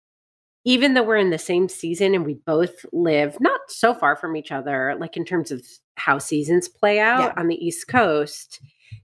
even 0.64 0.94
though 0.94 1.02
we're 1.02 1.16
in 1.16 1.30
the 1.30 1.38
same 1.38 1.68
season 1.68 2.14
and 2.14 2.24
we 2.26 2.34
both 2.34 2.84
live 2.92 3.36
not 3.40 3.60
so 3.68 3.94
far 3.94 4.16
from 4.16 4.34
each 4.36 4.50
other, 4.50 4.96
like 4.98 5.16
in 5.16 5.24
terms 5.24 5.52
of 5.52 5.64
how 5.96 6.18
seasons 6.18 6.66
play 6.68 6.98
out 6.98 7.20
Yeah. 7.20 7.32
on 7.40 7.46
the 7.48 7.64
East 7.64 7.86
Coast, 7.88 8.58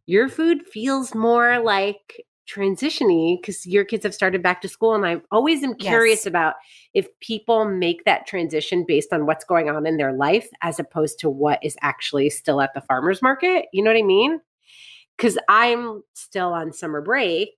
your 0.06 0.28
food 0.28 0.66
feels 0.66 1.14
more 1.14 1.60
like 1.60 2.24
transitiony 2.48 3.40
because 3.40 3.64
your 3.66 3.84
kids 3.84 4.02
have 4.04 4.14
started 4.14 4.42
back 4.42 4.60
to 4.60 4.68
school 4.68 4.94
and 4.94 5.06
i 5.06 5.16
always 5.30 5.62
am 5.62 5.74
curious 5.74 6.20
Yes. 6.20 6.26
about 6.26 6.54
if 6.92 7.06
people 7.20 7.64
make 7.64 8.04
that 8.04 8.26
transition 8.26 8.84
based 8.86 9.12
on 9.12 9.26
what's 9.26 9.44
going 9.44 9.70
on 9.70 9.86
in 9.86 9.96
their 9.96 10.12
life 10.12 10.48
as 10.60 10.80
opposed 10.80 11.18
to 11.20 11.30
what 11.30 11.60
is 11.62 11.76
actually 11.82 12.30
still 12.30 12.60
at 12.60 12.74
the 12.74 12.80
farmers 12.80 13.22
market 13.22 13.66
you 13.72 13.82
know 13.82 13.90
what 13.90 13.96
i 13.98 14.02
mean 14.02 14.40
because 15.16 15.38
i'm 15.48 16.02
still 16.14 16.52
on 16.52 16.72
summer 16.72 17.00
break 17.00 17.50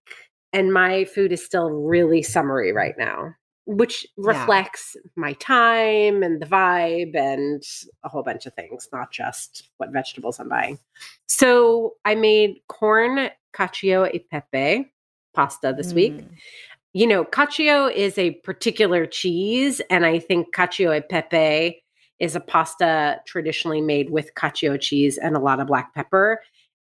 and 0.53 0.73
my 0.73 1.05
food 1.07 1.33
is 1.33 1.45
still 1.45 1.71
really 1.71 2.23
summery 2.23 2.73
right 2.73 2.95
now 2.99 3.35
which 3.67 4.07
Yeah. 4.17 4.29
reflects 4.31 4.97
my 5.17 5.33
time 5.35 6.23
and 6.23 6.41
the 6.41 6.47
vibe 6.47 7.15
and 7.17 7.63
a 8.05 8.09
whole 8.09 8.23
bunch 8.23 8.45
of 8.47 8.55
things 8.55 8.89
not 8.93 9.11
just 9.11 9.71
what 9.79 9.91
vegetables 9.91 10.39
i'm 10.39 10.49
buying 10.49 10.79
so 11.29 11.95
i 12.05 12.15
made 12.15 12.57
corn 12.69 13.31
cacio 13.55 14.09
e 14.15 14.19
pepe 14.19 14.93
pasta 15.35 15.73
this 15.77 15.93
week 15.95 16.13
Mm. 16.15 16.29
you 16.97 17.07
know, 17.09 17.25
cacio 17.25 17.93
is 17.93 18.17
a 18.19 18.31
particular 18.45 19.05
cheese, 19.05 19.81
and 19.91 20.07
I 20.07 20.21
think 20.21 20.55
cacio 20.55 20.97
e 20.97 21.01
pepe 21.01 21.83
is 22.21 22.37
a 22.37 22.41
pasta 22.41 23.21
traditionally 23.27 23.81
made 23.81 24.11
with 24.11 24.33
cacio 24.37 24.81
cheese 24.81 25.19
and 25.19 25.35
a 25.37 25.41
lot 25.41 25.59
of 25.59 25.67
black 25.67 25.93
pepper. 25.93 26.41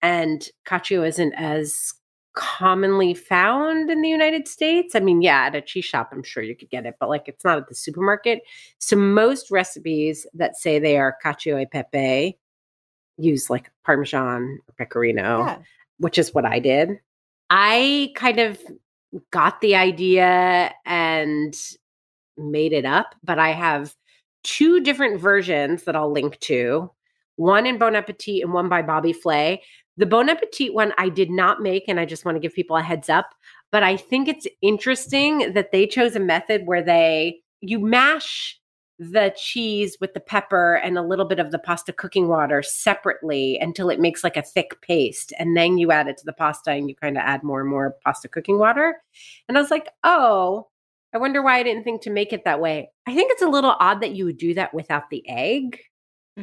And 0.03 0.47
cacio 0.67 1.01
isn't 1.07 1.33
as 1.33 1.91
commonly 2.35 3.13
found 3.13 3.89
in 3.89 4.01
the 4.01 4.09
United 4.09 4.47
States. 4.47 4.95
I 4.95 4.99
mean, 4.99 5.21
yeah, 5.21 5.45
at 5.45 5.55
a 5.55 5.61
cheese 5.61 5.85
shop, 5.85 6.09
I'm 6.11 6.23
sure 6.23 6.43
you 6.43 6.55
could 6.55 6.69
get 6.69 6.85
it, 6.85 6.95
but 6.99 7.09
like 7.09 7.27
it's 7.27 7.43
not 7.43 7.57
at 7.57 7.67
the 7.67 7.75
supermarket. 7.75 8.41
So 8.79 8.95
most 8.95 9.49
recipes 9.51 10.27
that 10.33 10.55
say 10.55 10.79
they 10.79 10.97
are 10.97 11.17
cacio 11.23 11.61
e 11.61 11.65
pepe 11.65 12.37
use 13.17 13.49
like 13.49 13.71
Parmesan 13.85 14.59
or 14.67 14.73
Pecorino 14.77 15.45
Yeah. 15.45 15.57
which 15.99 16.17
is 16.17 16.33
what 16.33 16.45
I 16.45 16.59
did. 16.59 16.99
I 17.49 18.11
kind 18.15 18.39
of 18.39 18.59
got 19.31 19.61
the 19.61 19.75
idea 19.75 20.73
and 20.85 21.55
made 22.37 22.73
it 22.73 22.85
up, 22.85 23.15
but 23.23 23.39
I 23.39 23.51
have 23.51 23.95
two 24.43 24.81
different 24.81 25.21
versions 25.21 25.83
that 25.83 25.95
I'll 25.95 26.11
link 26.11 26.37
to 26.41 26.91
one 27.37 27.65
in 27.65 27.77
Bon 27.77 27.95
Appetit 27.95 28.43
and 28.43 28.53
one 28.53 28.69
by 28.69 28.81
Bobby 28.81 29.13
Flay. 29.13 29.61
The 29.97 30.05
Bon 30.05 30.29
Appetit 30.29 30.73
one 30.73 30.93
I 30.97 31.09
did 31.09 31.29
not 31.29 31.61
make, 31.61 31.85
and 31.87 31.99
I 31.99 32.05
just 32.05 32.25
want 32.25 32.35
to 32.35 32.39
give 32.39 32.53
people 32.53 32.75
a 32.75 32.81
heads 32.81 33.09
up. 33.09 33.33
But 33.71 33.83
I 33.83 33.97
think 33.97 34.27
it's 34.27 34.47
interesting 34.61 35.53
that 35.53 35.71
they 35.71 35.87
chose 35.87 36.15
a 36.15 36.19
method 36.19 36.63
where 36.65 36.83
they 36.83 37.41
you 37.61 37.79
mash 37.79 38.59
the 38.97 39.33
cheese 39.35 39.97
with 39.99 40.13
the 40.13 40.19
pepper 40.19 40.75
and 40.75 40.97
a 40.97 41.01
little 41.01 41.25
bit 41.25 41.39
of 41.39 41.51
the 41.51 41.59
pasta 41.59 41.91
cooking 41.91 42.27
water 42.27 42.63
separately 42.63 43.57
until 43.59 43.89
it 43.89 43.99
makes 43.99 44.23
like 44.23 44.37
a 44.37 44.41
thick 44.41 44.79
paste. 44.81 45.33
And 45.37 45.57
then 45.57 45.77
you 45.77 45.91
add 45.91 46.07
it 46.07 46.17
to 46.17 46.25
the 46.25 46.33
pasta 46.33 46.71
and 46.71 46.87
you 46.87 46.95
kind 46.95 47.17
of 47.17 47.23
add 47.25 47.43
more 47.43 47.59
and 47.59 47.69
more 47.69 47.95
pasta 48.03 48.29
cooking 48.29 48.57
water. 48.57 49.01
And 49.49 49.57
I 49.57 49.61
was 49.61 49.71
like, 49.71 49.89
oh, 50.03 50.67
I 51.13 51.17
wonder 51.17 51.41
why 51.41 51.57
I 51.57 51.63
didn't 51.63 51.83
think 51.83 52.01
to 52.03 52.09
make 52.09 52.31
it 52.31 52.45
that 52.45 52.61
way. 52.61 52.89
I 53.05 53.13
think 53.13 53.31
it's 53.31 53.41
a 53.41 53.49
little 53.49 53.75
odd 53.79 54.01
that 54.01 54.15
you 54.15 54.25
would 54.25 54.37
do 54.37 54.53
that 54.53 54.73
without 54.73 55.09
the 55.09 55.27
egg. 55.27 55.79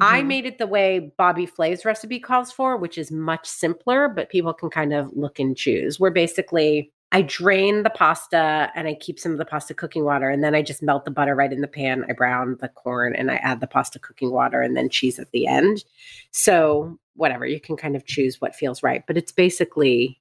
I 0.01 0.23
Mhm. 0.23 0.27
made 0.27 0.47
it 0.47 0.59
the 0.59 0.67
way 0.67 1.13
Bobby 1.19 1.45
Flay's 1.47 1.85
recipe 1.85 2.19
calls 2.19 2.51
for, 2.51 2.77
which 2.77 2.97
is 2.97 3.11
much 3.11 3.47
simpler, 3.47 4.09
but 4.09 4.31
people 4.31 4.55
can 4.55 4.71
kind 4.71 4.93
of 4.95 5.11
look 5.15 5.39
and 5.39 5.57
choose. 5.57 6.01
Where 6.01 6.11
basically 6.11 6.91
I 7.15 7.21
drain 7.23 7.83
the 7.83 7.91
pasta 7.91 8.71
and 8.75 8.89
I 8.89 8.95
keep 8.95 9.19
some 9.21 9.33
of 9.33 9.39
the 9.39 9.45
pasta 9.45 9.75
cooking 9.75 10.05
water, 10.05 10.31
and 10.31 10.43
then 10.43 10.55
I 10.55 10.63
just 10.63 10.83
melt 10.83 11.05
the 11.05 11.11
butter 11.11 11.35
right 11.35 11.53
in 11.53 11.61
the 11.61 11.69
pan. 11.69 12.07
I 12.09 12.15
brown 12.15 12.57
the 12.61 12.69
corn 12.69 13.15
and 13.15 13.31
I 13.31 13.35
add 13.37 13.61
the 13.61 13.67
pasta 13.67 13.99
cooking 13.99 14.31
water 14.31 14.63
and 14.63 14.75
then 14.77 14.89
cheese 14.89 15.19
at 15.19 15.31
the 15.33 15.47
end. 15.47 15.85
So, 16.31 16.99
whatever, 17.15 17.45
you 17.45 17.61
can 17.61 17.77
kind 17.77 17.95
of 17.97 18.07
choose 18.07 18.41
what 18.41 18.55
feels 18.55 18.83
right, 18.83 19.05
but 19.07 19.19
it's 19.19 19.33
basically 19.33 20.19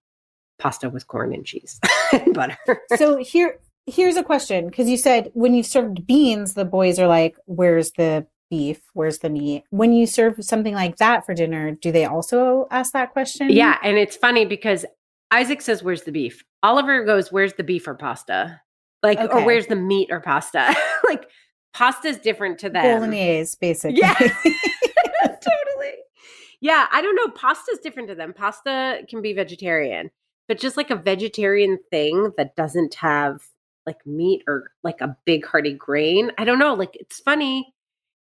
pasta 0.60 0.90
with 0.90 1.08
corn 1.08 1.34
and 1.34 1.46
cheese 1.46 1.80
and 2.12 2.34
butter. 2.34 2.58
so 2.98 3.18
here 3.18 3.58
here's 3.88 4.16
a 4.16 4.24
question 4.24 4.68
because 4.68 4.88
you 4.88 4.96
said 4.98 5.32
when 5.34 5.56
you 5.56 5.64
served 5.64 6.06
beans 6.06 6.54
the 6.54 6.64
boys 6.64 7.00
are 7.00 7.08
like 7.08 7.36
where's 7.46 7.94
the 7.94 8.24
beef 8.52 8.82
where's 8.94 9.20
the 9.20 9.30
meat 9.30 9.64
when 9.72 9.94
you 9.94 10.06
serve 10.06 10.36
something 10.42 10.76
like 10.76 10.98
that 10.98 11.26
for 11.26 11.34
dinner 11.34 11.72
do 11.72 11.92
they 11.92 12.06
also 12.06 12.68
ask 12.70 12.94
that 12.94 13.12
question 13.12 13.50
Yeah, 13.50 13.78
and 13.84 13.98
it's 13.98 14.16
funny 14.16 14.46
because 14.46 14.86
Isaac 15.32 15.62
says, 15.62 15.82
"Where's 15.82 16.04
the 16.04 16.12
beef?" 16.12 16.44
Oliver 16.62 17.04
goes, 17.06 17.32
"Where's 17.32 17.54
the 17.54 17.64
beef 17.64 17.88
or 17.88 17.96
pasta?" 17.96 18.62
Like, 19.02 19.20
or 19.20 19.44
where's 19.44 19.68
the 19.68 19.76
meat 19.76 20.10
or 20.12 20.20
pasta? 20.20 20.76
like, 21.08 21.28
pasta 21.74 22.10
is 22.10 22.20
different 22.20 22.60
to 22.60 22.70
them. 22.70 22.84
bolognese 22.84 23.58
basically 23.60 24.00
Yeah. 24.00 24.14
totally. 25.24 25.96
Yeah, 26.60 26.86
I 26.92 27.02
don't 27.02 27.16
know. 27.16 27.30
Pasta's 27.30 27.80
different 27.80 28.10
to 28.10 28.16
them. 28.16 28.34
Pasta 28.34 29.02
can 29.10 29.22
be 29.22 29.34
vegetarian, 29.34 30.12
but 30.48 30.60
just 30.60 30.78
like 30.78 30.92
a 30.92 30.96
vegetarian 30.96 31.80
thing 31.90 32.32
that 32.38 32.56
doesn't 32.56 32.96
have 32.96 33.42
like 33.88 34.06
meat 34.06 34.44
or 34.48 34.72
like 34.84 35.02
a 35.02 35.18
big 35.26 35.46
hearty 35.46 35.74
grain. 35.74 36.32
I 36.38 36.44
don't 36.46 36.60
know. 36.60 36.76
Like, 36.76 36.96
it's 36.96 37.20
funny 37.20 37.74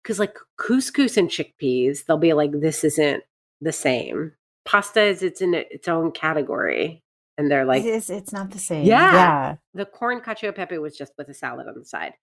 because 0.05 0.19
like 0.19 0.38
couscous 0.57 1.17
and 1.17 1.29
chickpeas, 1.29 2.05
they'll 2.05 2.17
be 2.19 2.33
like, 2.33 2.51
"This 2.51 2.83
isn't 2.83 3.24
the 3.59 3.71
same." 3.71 4.33
Pasta 4.63 5.01
is 5.01 5.24
it's 5.24 5.41
in 5.41 5.55
its 5.55 5.88
own 5.88 6.12
category, 6.12 7.01
and 7.39 7.50
they're 7.50 7.65
like, 7.65 7.83
it 7.83 7.88
is, 7.88 8.09
it's 8.12 8.31
not 8.31 8.51
the 8.51 8.59
same 8.59 8.85
Yeah. 8.85 9.13
yeah 9.13 9.55
the 9.74 9.85
corn 9.85 10.21
cacio 10.21 10.55
pepe 10.55 10.77
was 10.77 10.95
just 10.97 11.13
with 11.17 11.27
a 11.29 11.33
salad 11.33 11.67
on 11.67 11.75
the 11.77 11.85
side. 11.85 12.13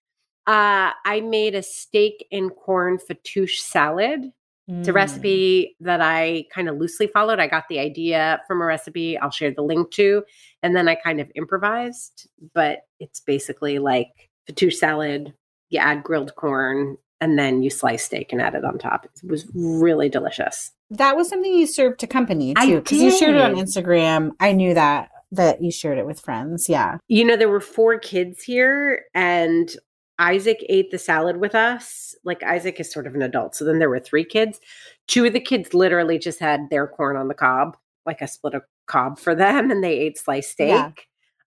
Uh, 0.46 0.90
I 1.04 1.20
made 1.20 1.54
a 1.54 1.62
steak 1.62 2.26
and 2.32 2.50
corn 2.54 2.98
fattoush 2.98 3.58
salad. 3.60 4.32
It's 4.68 4.88
a 4.88 4.92
Mm. 4.92 4.94
recipe 4.94 5.76
that 5.80 6.00
I 6.00 6.46
kind 6.54 6.68
of 6.68 6.78
loosely 6.78 7.08
followed. 7.08 7.40
I 7.40 7.46
got 7.48 7.64
the 7.68 7.78
idea 7.80 8.40
from 8.46 8.62
a 8.62 8.64
recipe 8.64 9.18
I'll 9.18 9.30
share 9.30 9.50
the 9.52 9.62
link 9.62 9.90
to, 9.92 10.24
and 10.62 10.74
then 10.74 10.88
I 10.88 10.94
kind 10.94 11.20
of 11.20 11.30
improvised. 11.34 12.28
But 12.54 12.80
it's 13.00 13.20
basically 13.20 13.78
like 13.80 14.30
fattoush 14.48 14.74
salad. 14.74 15.34
You 15.70 15.78
add 15.80 16.02
grilled 16.04 16.34
corn, 16.36 16.96
and 17.23 17.38
then 17.38 17.62
you 17.62 17.71
slice 17.71 18.05
steak 18.05 18.33
and 18.33 18.43
add 18.43 18.57
it 18.57 18.64
on 18.64 18.76
top. 18.79 19.05
It 19.05 19.31
was 19.31 19.47
really 19.55 20.09
delicious. 20.09 20.73
That 20.91 21.17
was 21.17 21.29
something 21.29 21.55
you 21.55 21.69
served 21.69 22.00
to 22.00 22.09
company 22.09 22.52
too, 22.55 22.81
because 22.81 23.00
you 23.00 23.17
shared 23.17 23.37
it 23.37 23.41
on. 23.41 23.55
Instagram. 23.55 24.33
I 24.41 24.50
knew 24.52 24.75
that 24.75 25.11
that 25.31 25.62
you 25.62 25.71
shared 25.71 25.99
it 25.99 26.05
with 26.05 26.21
friends. 26.21 26.69
Yeah. 26.69 26.99
You 27.07 27.25
know, 27.25 27.37
there 27.37 27.49
were 27.49 27.61
four 27.61 27.99
kids 27.99 28.43
here, 28.43 29.05
and 29.14 29.75
Isaac 30.19 30.59
ate 30.69 30.91
the 30.91 30.99
salad 30.99 31.38
with 31.38 31.55
us. 31.55 32.14
Like, 32.25 32.43
Isaac 32.43 32.79
is 32.81 32.93
sort 32.93 33.07
of 33.07 33.14
an 33.14 33.23
adult. 33.23 33.55
So 33.55 33.64
then 33.64 33.79
there 33.79 33.88
were 33.88 34.00
three 34.00 34.25
kids. 34.25 34.61
Two 35.07 35.25
of 35.25 35.33
the 35.33 35.41
kids 35.41 35.73
literally 35.73 36.19
just 36.19 36.41
had 36.41 36.69
their 36.71 36.87
corn 36.87 37.17
on 37.17 37.29
the 37.29 37.35
cob, 37.35 37.76
like 38.05 38.21
I 38.21 38.26
split 38.26 38.55
a 38.55 38.62
cob 38.87 39.19
for 39.19 39.35
them, 39.35 39.71
and 39.71 39.83
they 39.83 39.97
ate 39.97 40.19
sliced 40.19 40.50
steak. 40.50 40.69
Yeah. 40.69 40.91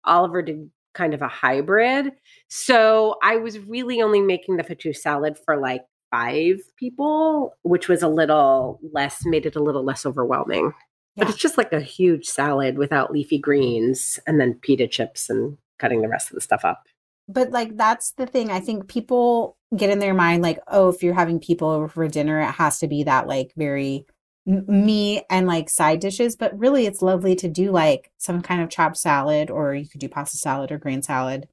Oliver 0.06 0.42
did 0.42 0.72
kind 0.96 1.14
of 1.14 1.22
a 1.22 1.28
hybrid. 1.28 2.14
So 2.50 3.16
I 3.22 3.38
was 3.38 3.60
really 3.60 4.02
only 4.02 4.22
making 4.22 4.58
the 4.58 4.64
fattoush 4.64 4.98
salad 4.98 5.38
for 5.46 5.58
like 5.58 5.84
five 6.12 6.58
people, 6.78 7.54
which 7.64 7.88
was 7.88 8.02
a 8.02 8.08
little 8.08 8.80
less, 8.94 9.26
made 9.26 9.46
it 9.46 9.56
a 9.56 9.64
little 9.64 9.84
less 9.84 10.06
overwhelming. 10.06 10.74
But 11.18 11.30
it's 11.30 11.38
just 11.38 11.58
like 11.58 11.72
a 11.72 11.80
huge 11.80 12.26
salad 12.26 12.78
without 12.78 13.12
leafy 13.12 13.38
greens 13.38 14.20
and 14.28 14.40
then 14.40 14.60
pita 14.62 14.88
chips 14.88 15.30
and 15.30 15.58
cutting 15.80 16.02
the 16.02 16.10
rest 16.10 16.30
of 16.30 16.36
the 16.36 16.42
stuff 16.42 16.66
up. 16.66 16.84
But 17.28 17.52
like 17.52 17.78
that's 17.78 18.12
the 18.12 18.26
thing. 18.26 18.52
I 18.52 18.60
think 18.60 18.88
people 18.88 19.58
get 19.76 19.90
in 19.90 20.00
their 20.00 20.14
mind 20.14 20.44
like, 20.44 20.60
oh, 20.68 20.90
if 20.90 21.02
you're 21.02 21.14
having 21.14 21.40
people 21.40 21.70
over 21.70 21.88
for 21.88 22.08
dinner, 22.08 22.42
it 22.42 22.52
has 22.52 22.80
to 22.80 22.88
be 22.88 23.04
that 23.04 23.28
like 23.28 23.52
very 23.56 24.06
m- 24.48 24.66
meat 24.68 25.24
and 25.30 25.48
like 25.48 25.70
side 25.70 26.00
dishes. 26.00 26.36
But 26.36 26.58
really, 26.58 26.86
it's 26.86 27.02
lovely 27.02 27.36
to 27.38 27.48
do 27.48 27.72
like 27.72 28.12
some 28.18 28.42
kind 28.42 28.62
of 28.62 28.70
chopped 28.70 28.98
salad, 28.98 29.50
or 29.50 29.74
you 29.74 29.88
could 29.88 30.02
do 30.02 30.10
pasta 30.10 30.38
salad 30.38 30.72
or 30.72 30.78
grain 30.78 31.02
salad, 31.02 31.48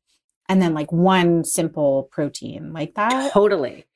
and 0.49 0.61
then 0.61 0.75
like 0.75 0.93
one 0.93 1.45
simple 1.45 2.05
protein 2.13 2.73
like 2.73 2.95
that. 2.95 3.33
Totally. 3.33 3.87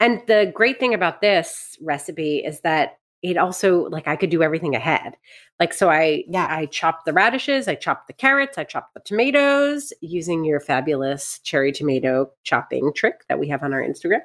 And 0.00 0.20
the 0.26 0.50
great 0.52 0.80
thing 0.80 0.94
about 0.94 1.20
this 1.20 1.76
recipe 1.80 2.38
is 2.38 2.60
that 2.60 2.98
it 3.22 3.36
also 3.36 3.88
like 3.88 4.08
I 4.08 4.16
could 4.16 4.30
do 4.30 4.42
everything 4.42 4.74
ahead. 4.74 5.16
Like 5.60 5.72
so 5.72 5.88
I 5.88 6.24
Yeah. 6.28 6.48
I 6.50 6.66
chopped 6.66 7.04
the 7.04 7.12
radishes, 7.12 7.68
I 7.68 7.76
chopped 7.76 8.08
the 8.08 8.12
carrots, 8.12 8.58
I 8.58 8.64
chopped 8.64 8.94
the 8.94 9.00
tomatoes 9.00 9.92
using 10.00 10.44
your 10.44 10.60
fabulous 10.60 11.38
cherry 11.40 11.72
tomato 11.72 12.30
chopping 12.42 12.92
trick 12.94 13.24
that 13.28 13.38
we 13.38 13.48
have 13.48 13.62
on 13.62 13.72
our 13.72 13.82
Instagram. 13.82 14.20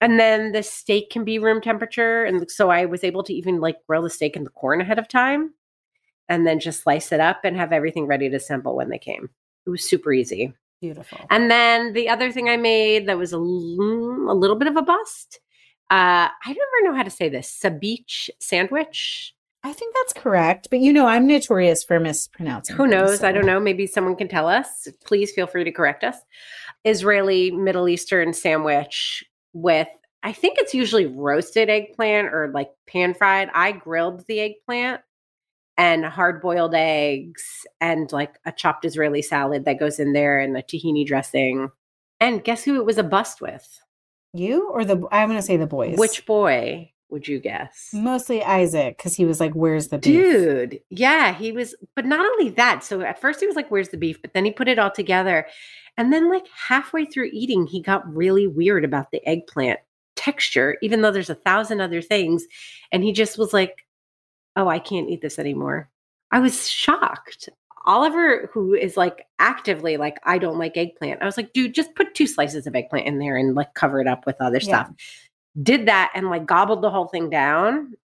And 0.00 0.18
then 0.18 0.52
the 0.52 0.62
steak 0.62 1.10
can 1.10 1.24
be 1.24 1.38
room 1.38 1.60
temperature 1.60 2.24
and 2.24 2.50
so 2.50 2.70
I 2.70 2.86
was 2.86 3.04
able 3.04 3.22
to 3.24 3.34
even 3.34 3.60
like 3.60 3.76
grill 3.86 4.02
the 4.02 4.10
steak 4.10 4.36
and 4.36 4.46
the 4.46 4.50
corn 4.50 4.80
ahead 4.80 4.98
of 4.98 5.08
time 5.08 5.52
and 6.28 6.46
then 6.46 6.60
just 6.60 6.82
slice 6.82 7.12
it 7.12 7.20
up 7.20 7.40
and 7.44 7.56
have 7.56 7.72
everything 7.72 8.06
ready 8.06 8.28
to 8.30 8.36
assemble 8.36 8.76
when 8.76 8.88
they 8.88 8.98
came. 8.98 9.28
It 9.66 9.70
was 9.70 9.88
super 9.88 10.12
easy. 10.12 10.54
Beautiful. 10.80 11.18
And 11.30 11.50
then 11.50 11.92
the 11.92 12.08
other 12.08 12.30
thing 12.32 12.48
I 12.48 12.56
made 12.56 13.08
that 13.08 13.18
was 13.18 13.32
a, 13.32 13.36
l- 13.36 14.26
a 14.28 14.34
little 14.34 14.56
bit 14.56 14.68
of 14.68 14.76
a 14.76 14.82
bust. 14.82 15.40
Uh, 15.90 16.28
I 16.44 16.48
never 16.48 16.82
know 16.82 16.94
how 16.94 17.02
to 17.02 17.10
say 17.10 17.28
this. 17.28 17.60
Sabiche 17.62 18.30
sandwich. 18.40 19.34
I 19.62 19.72
think 19.72 19.94
that's 19.94 20.12
correct. 20.12 20.68
But 20.70 20.80
you 20.80 20.92
know, 20.92 21.06
I'm 21.06 21.26
notorious 21.26 21.84
for 21.84 21.98
mispronouncing. 21.98 22.76
Who 22.76 22.84
things, 22.84 22.92
knows? 22.92 23.22
I 23.22 23.30
so- 23.30 23.32
don't 23.32 23.46
know. 23.46 23.60
Maybe 23.60 23.86
someone 23.86 24.16
can 24.16 24.28
tell 24.28 24.48
us. 24.48 24.88
Please 25.04 25.32
feel 25.32 25.46
free 25.46 25.64
to 25.64 25.72
correct 25.72 26.04
us. 26.04 26.16
Israeli 26.84 27.50
Middle 27.50 27.88
Eastern 27.88 28.32
sandwich 28.32 29.24
with 29.52 29.88
I 30.22 30.32
think 30.32 30.56
it's 30.58 30.72
usually 30.74 31.06
roasted 31.06 31.68
eggplant 31.68 32.28
or 32.28 32.50
like 32.54 32.70
pan 32.86 33.12
fried. 33.12 33.50
I 33.54 33.72
grilled 33.72 34.24
the 34.26 34.40
eggplant 34.40 35.02
and 35.76 36.04
hard 36.04 36.40
boiled 36.40 36.74
eggs 36.74 37.66
and 37.78 38.10
like 38.10 38.38
a 38.46 38.52
chopped 38.52 38.86
Israeli 38.86 39.20
salad 39.20 39.66
that 39.66 39.78
goes 39.78 39.98
in 39.98 40.14
there 40.14 40.38
and 40.38 40.56
the 40.56 40.62
tahini 40.62 41.06
dressing. 41.06 41.70
And 42.20 42.42
guess 42.42 42.64
who 42.64 42.76
it 42.76 42.86
was 42.86 42.96
a 42.96 43.02
bust 43.02 43.42
with? 43.42 43.80
You 44.34 44.68
or 44.70 44.84
the 44.84 45.06
I'm 45.10 45.28
gonna 45.28 45.40
say 45.42 45.56
the 45.56 45.66
boys. 45.66 45.96
Which 45.96 46.26
boy 46.26 46.90
would 47.08 47.28
you 47.28 47.38
guess? 47.38 47.90
mostly 47.92 48.42
Isaac, 48.42 48.96
because 48.96 49.14
he 49.14 49.24
was 49.24 49.38
like, 49.38 49.52
"Where's 49.52 49.88
the 49.88 49.98
beef?" 49.98 50.12
Dude, 50.12 50.80
yeah, 50.90 51.32
he 51.32 51.52
was, 51.52 51.74
but 51.94 52.04
not 52.04 52.26
only 52.26 52.50
that. 52.50 52.82
So 52.82 53.00
at 53.02 53.20
first 53.20 53.40
he 53.40 53.46
was 53.46 53.54
like, 53.54 53.70
Where's 53.70 53.90
the 53.90 53.96
beef? 53.96 54.20
But 54.20 54.34
then 54.34 54.44
he 54.44 54.50
put 54.50 54.68
it 54.68 54.78
all 54.78 54.90
together. 54.90 55.46
And 55.96 56.12
then, 56.12 56.28
like, 56.28 56.46
halfway 56.48 57.04
through 57.04 57.30
eating, 57.32 57.68
he 57.68 57.80
got 57.80 58.12
really 58.12 58.48
weird 58.48 58.84
about 58.84 59.12
the 59.12 59.24
eggplant 59.28 59.78
texture, 60.16 60.76
even 60.82 61.02
though 61.02 61.12
there's 61.12 61.30
a 61.30 61.36
thousand 61.36 61.80
other 61.80 62.02
things. 62.02 62.44
And 62.90 63.04
he 63.04 63.12
just 63.12 63.38
was 63.38 63.52
like, 63.52 63.86
Oh, 64.56 64.66
I 64.66 64.80
can't 64.80 65.08
eat 65.08 65.20
this 65.22 65.38
anymore. 65.38 65.88
I 66.32 66.40
was 66.40 66.68
shocked. 66.68 67.48
Oliver, 67.84 68.50
who 68.52 68.74
is 68.74 68.96
like 68.96 69.26
actively 69.38 69.96
like, 69.96 70.18
I 70.24 70.38
don't 70.38 70.58
like 70.58 70.76
eggplant. 70.76 71.22
I 71.22 71.26
was 71.26 71.36
like, 71.36 71.52
dude, 71.52 71.74
just 71.74 71.94
put 71.94 72.14
two 72.14 72.26
slices 72.26 72.66
of 72.66 72.74
eggplant 72.74 73.06
in 73.06 73.18
there 73.18 73.36
and 73.36 73.54
like 73.54 73.74
cover 73.74 74.00
it 74.00 74.06
up 74.06 74.24
with 74.26 74.36
other 74.40 74.56
Yeah. 74.58 74.62
stuff. 74.84 74.90
Did 75.62 75.86
that 75.86 76.10
and 76.14 76.30
like 76.30 76.46
gobbled 76.46 76.82
the 76.82 76.90
whole 76.90 77.06
thing 77.06 77.30
down, 77.30 77.94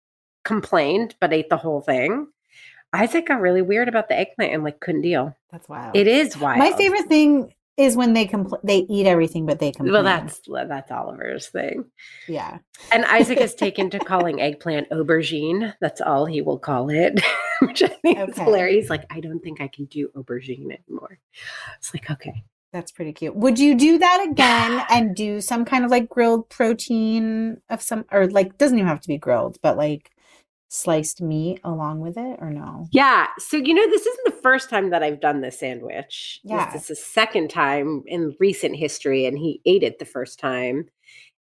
complained, 0.45 1.15
but 1.21 1.33
ate 1.33 1.49
the 1.49 1.57
whole 1.57 1.81
thing. 1.81 2.29
Isaac 2.93 3.27
got 3.27 3.41
really 3.41 3.63
weird 3.63 3.89
about 3.89 4.09
the 4.09 4.19
eggplant 4.19 4.53
and 4.53 4.65
like 4.65 4.81
couldn't 4.81 5.03
deal. 5.03 5.35
That's 5.53 5.69
wild. 5.69 5.97
It 5.97 6.07
is 6.09 6.37
wild. 6.37 6.59
My 6.59 6.73
favorite 6.73 7.07
thing 7.07 7.55
is 7.77 7.97
when 7.97 8.13
they 8.13 8.27
compl- 8.27 8.61
they 8.63 8.79
eat 8.91 9.07
everything, 9.07 9.47
but 9.47 9.59
they 9.59 9.71
complain. 9.73 9.93
Well, 9.95 10.03
that's 10.03 10.41
that's 10.69 10.91
Oliver's 10.91 11.47
thing. 11.49 11.85
yeah. 12.29 12.59
And 12.93 13.05
Isaac 13.07 13.39
has 13.39 13.55
taken 13.65 13.91
to 13.91 13.99
calling 13.99 14.41
eggplant 14.41 14.91
aubergine. 14.91 15.73
That's 15.81 16.01
all 16.01 16.27
he 16.27 16.43
will 16.43 16.59
call 16.59 16.91
it, 16.91 17.21
which 17.67 17.83
I 17.83 17.89
think 17.89 18.19
is 18.29 18.39
hilarious. 18.39 18.85
He's 18.85 18.91
like, 18.91 19.05
I 19.11 19.21
don't 19.21 19.41
think 19.41 19.61
I 19.61 19.69
can 19.69 19.87
do 19.87 20.09
aubergine 20.17 20.77
anymore. 20.87 21.19
It's 21.79 21.95
like, 21.95 22.11
okay. 22.11 22.45
That's 22.73 22.93
pretty 22.93 23.13
cute. 23.13 23.35
Would 23.35 23.59
you 23.59 23.75
do 23.75 23.99
that 23.99 24.29
again 24.31 24.85
and 24.91 25.17
do 25.17 25.41
some 25.41 25.65
kind 25.65 25.85
of 25.85 25.91
like 25.91 26.09
grilled 26.09 26.49
protein 26.49 27.61
of 27.69 27.83
some, 27.83 28.05
or 28.13 28.29
like 28.29 28.59
doesn't 28.59 28.79
even 28.79 28.87
have 28.87 29.01
to 29.01 29.09
be 29.09 29.19
grilled, 29.19 29.59
but 29.61 29.77
like 29.77 30.13
sliced 30.69 31.21
meat 31.21 31.59
along 31.65 31.99
with 31.99 32.17
it, 32.17 32.39
or 32.41 32.51
no? 32.51 32.87
Yeah. 32.93 33.27
So, 33.39 33.57
you 33.57 33.75
know, 33.75 33.91
this 33.91 34.07
isn't 34.07 34.25
the 34.25 34.41
first 34.41 34.71
time 34.71 34.91
that 34.91 35.03
I've 35.03 35.21
done 35.21 35.41
this 35.41 35.59
sandwich. 35.59 36.39
Yeah. 36.45 36.71
This 36.71 36.83
is 36.83 36.89
the 36.89 36.95
second 36.95 37.51
time 37.51 38.05
in 38.07 38.37
recent 38.39 38.77
history, 38.77 39.27
and 39.27 39.37
he 39.37 39.61
ate 39.65 39.83
it 39.83 39.99
the 39.99 40.05
first 40.05 40.39
time. 40.39 40.89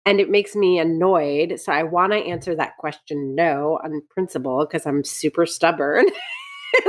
And 0.05 0.19
it 0.19 0.29
makes 0.29 0.55
me 0.55 0.77
annoyed. 0.79 1.59
So 1.59 1.71
I 1.71 1.83
want 1.83 2.13
to 2.13 2.17
answer 2.19 2.55
that 2.55 2.77
question 2.77 3.33
no 3.35 3.79
on 3.83 4.01
principle 4.09 4.65
because 4.65 4.85
I'm 4.85 5.03
super 5.03 5.45
stubborn. 5.45 6.05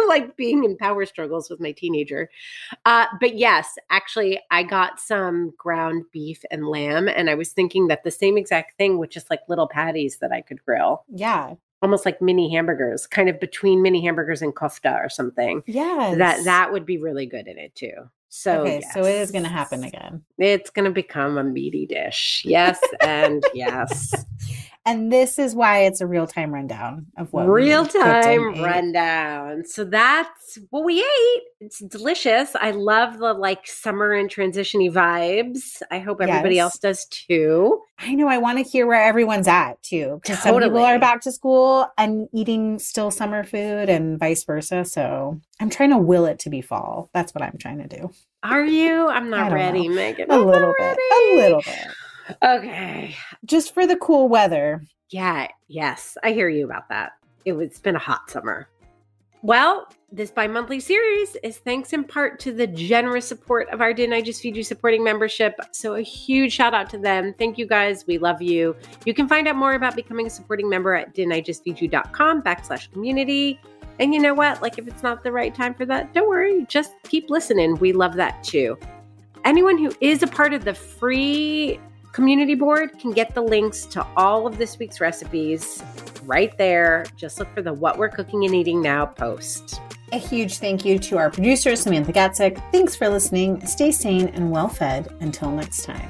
like 0.08 0.36
being 0.36 0.64
in 0.64 0.76
power 0.76 1.06
struggles 1.06 1.48
with 1.48 1.60
my 1.60 1.72
teenager. 1.72 2.28
Uh, 2.84 3.06
but 3.20 3.36
yes, 3.36 3.76
actually, 3.90 4.40
I 4.50 4.62
got 4.64 4.98
some 4.98 5.52
ground 5.56 6.04
beef 6.12 6.42
and 6.50 6.66
lamb, 6.66 7.08
and 7.08 7.30
I 7.30 7.34
was 7.34 7.50
thinking 7.52 7.86
that 7.88 8.02
the 8.02 8.10
same 8.10 8.36
exact 8.36 8.76
thing 8.78 8.98
with 8.98 9.10
just 9.10 9.30
like 9.30 9.40
little 9.48 9.68
patties 9.68 10.18
that 10.18 10.32
I 10.32 10.40
could 10.40 10.64
grill 10.64 11.04
Yeah. 11.08 11.54
almost 11.82 12.04
like 12.04 12.20
mini 12.20 12.52
hamburgers, 12.52 13.06
kind 13.06 13.28
of 13.28 13.38
between 13.38 13.80
mini 13.80 14.04
hamburgers 14.04 14.42
and 14.42 14.54
kofta 14.54 14.98
or 15.04 15.08
something. 15.08 15.62
Yes. 15.66 16.18
That 16.18 16.44
that 16.44 16.72
would 16.72 16.84
be 16.86 16.98
really 16.98 17.26
good 17.26 17.46
in 17.46 17.58
it 17.58 17.74
too. 17.76 18.10
So 18.28 18.62
okay, 18.62 18.82
so 18.92 19.00
it 19.04 19.14
is 19.14 19.30
going 19.30 19.44
to 19.44 19.50
happen 19.50 19.84
again. 19.84 20.22
It's 20.38 20.70
going 20.70 20.84
to 20.84 20.90
become 20.90 21.38
a 21.38 21.44
meaty 21.44 21.86
dish. 21.86 22.42
Yes, 22.44 22.78
and 23.00 23.42
yes. 23.54 24.12
And 24.86 25.12
this 25.12 25.36
is 25.38 25.52
why 25.54 25.80
it's 25.80 26.00
a 26.00 26.06
real 26.06 26.28
time 26.28 26.54
rundown 26.54 27.06
of 27.18 27.32
what 27.32 27.46
we 27.46 27.52
real 27.52 27.84
time 27.86 28.54
rundown. 28.62 29.64
So 29.66 29.84
that's 29.84 30.58
what 30.70 30.84
we 30.84 31.00
ate. 31.00 31.42
It's 31.60 31.80
delicious. 31.80 32.54
I 32.54 32.70
love 32.70 33.18
the 33.18 33.32
like 33.32 33.66
summer 33.66 34.12
and 34.12 34.30
transitiony 34.30 34.92
vibes. 34.92 35.82
I 35.90 35.98
hope 35.98 36.20
everybody 36.20 36.54
Yes. 36.56 36.62
else 36.62 36.78
does 36.78 37.04
too. 37.06 37.80
I 37.98 38.14
know. 38.14 38.28
I 38.28 38.38
want 38.38 38.58
to 38.58 38.64
hear 38.64 38.86
where 38.86 39.02
everyone's 39.02 39.48
at 39.48 39.82
too. 39.82 40.20
Because 40.22 40.38
some 40.38 40.54
people 40.54 40.68
Totally. 40.68 40.84
are 40.84 40.98
back 41.00 41.20
to 41.22 41.32
school 41.32 41.88
and 41.98 42.28
eating 42.32 42.78
still 42.78 43.10
summer 43.10 43.42
food 43.42 43.88
and 43.88 44.20
vice 44.20 44.44
versa. 44.44 44.84
So 44.84 45.40
I'm 45.60 45.70
trying 45.70 45.90
to 45.90 45.98
will 45.98 46.26
it 46.26 46.38
to 46.40 46.50
be 46.50 46.60
fall. 46.60 47.10
That's 47.12 47.34
what 47.34 47.42
I'm 47.42 47.56
trying 47.58 47.78
to 47.78 47.88
do. 47.88 48.10
Are 48.44 48.64
you? 48.64 49.08
I'm 49.08 49.30
not 49.30 49.50
ready, 49.50 49.88
know. 49.88 49.94
Megan. 49.94 50.30
A 50.30 50.34
I'm 50.34 50.46
little 50.46 50.72
bit. 50.78 50.84
ready. 50.84 51.00
A 51.32 51.36
little 51.42 51.62
bit. 51.62 51.88
Okay. 52.42 53.14
Just 53.44 53.72
for 53.74 53.86
the 53.86 53.96
cool 53.96 54.28
weather. 54.28 54.82
Yeah, 55.10 55.48
yes, 55.68 56.16
I 56.24 56.32
hear 56.32 56.48
you 56.48 56.64
about 56.64 56.88
that. 56.88 57.12
It 57.44 57.52
was 57.52 57.66
it's 57.68 57.78
been 57.78 57.96
a 57.96 58.00
hot 58.00 58.28
summer. 58.30 58.68
Well, 59.42 59.86
this 60.10 60.32
bi-monthly 60.32 60.80
series 60.80 61.36
is 61.44 61.58
thanks 61.58 61.92
in 61.92 62.02
part 62.02 62.40
to 62.40 62.52
the 62.52 62.66
generous 62.66 63.28
support 63.28 63.68
of 63.70 63.80
our 63.80 63.92
Didn't 63.94 64.14
I 64.14 64.22
Just 64.22 64.40
Feed 64.42 64.56
You 64.56 64.64
supporting 64.64 65.04
membership. 65.04 65.54
So 65.70 65.94
a 65.94 66.02
huge 66.02 66.52
shout 66.52 66.74
out 66.74 66.90
to 66.90 66.98
them. 66.98 67.32
Thank 67.38 67.56
you 67.56 67.66
guys. 67.66 68.04
We 68.08 68.18
love 68.18 68.42
you. 68.42 68.74
You 69.04 69.14
can 69.14 69.28
find 69.28 69.46
out 69.46 69.54
more 69.54 69.74
about 69.74 69.94
becoming 69.94 70.26
a 70.26 70.30
supporting 70.30 70.68
member 70.68 70.94
at 70.94 71.14
didn'tijustfeedyou.com 71.14 72.42
backslash 72.42 72.90
community. 72.90 73.60
And 74.00 74.12
you 74.12 74.20
know 74.20 74.34
what? 74.34 74.60
Like 74.62 74.78
if 74.78 74.88
it's 74.88 75.04
not 75.04 75.22
the 75.22 75.30
right 75.30 75.54
time 75.54 75.74
for 75.74 75.86
that, 75.86 76.12
don't 76.12 76.28
worry. 76.28 76.66
Just 76.68 76.94
keep 77.04 77.30
listening. 77.30 77.76
We 77.76 77.92
love 77.92 78.14
that 78.14 78.42
too. 78.42 78.76
anyone 79.44 79.78
who 79.78 79.92
is 80.00 80.22
a 80.22 80.26
part 80.26 80.52
of 80.52 80.64
the 80.64 80.74
free 80.74 81.78
community 82.16 82.54
board 82.54 82.98
can 82.98 83.10
get 83.10 83.34
the 83.34 83.42
links 83.42 83.84
to 83.84 84.04
all 84.16 84.46
of 84.46 84.56
this 84.56 84.78
week's 84.78 85.02
recipes 85.02 85.82
right 86.24 86.56
there. 86.56 87.04
Just 87.14 87.38
look 87.38 87.54
for 87.54 87.60
the 87.60 87.74
What 87.74 87.98
We're 87.98 88.08
Cooking 88.08 88.46
and 88.46 88.54
Eating 88.54 88.80
Now 88.80 89.04
post. 89.04 89.82
A 90.12 90.16
huge 90.16 90.56
thank 90.56 90.82
you 90.82 90.98
to 90.98 91.18
our 91.18 91.30
producer, 91.30 91.76
Samantha 91.76 92.14
Gatzik. 92.14 92.72
Thanks 92.72 92.96
for 92.96 93.10
listening. 93.10 93.64
Stay 93.66 93.92
sane 93.92 94.28
and 94.28 94.50
well 94.50 94.68
fed. 94.68 95.14
Until 95.20 95.50
next 95.50 95.84
time. 95.84 96.08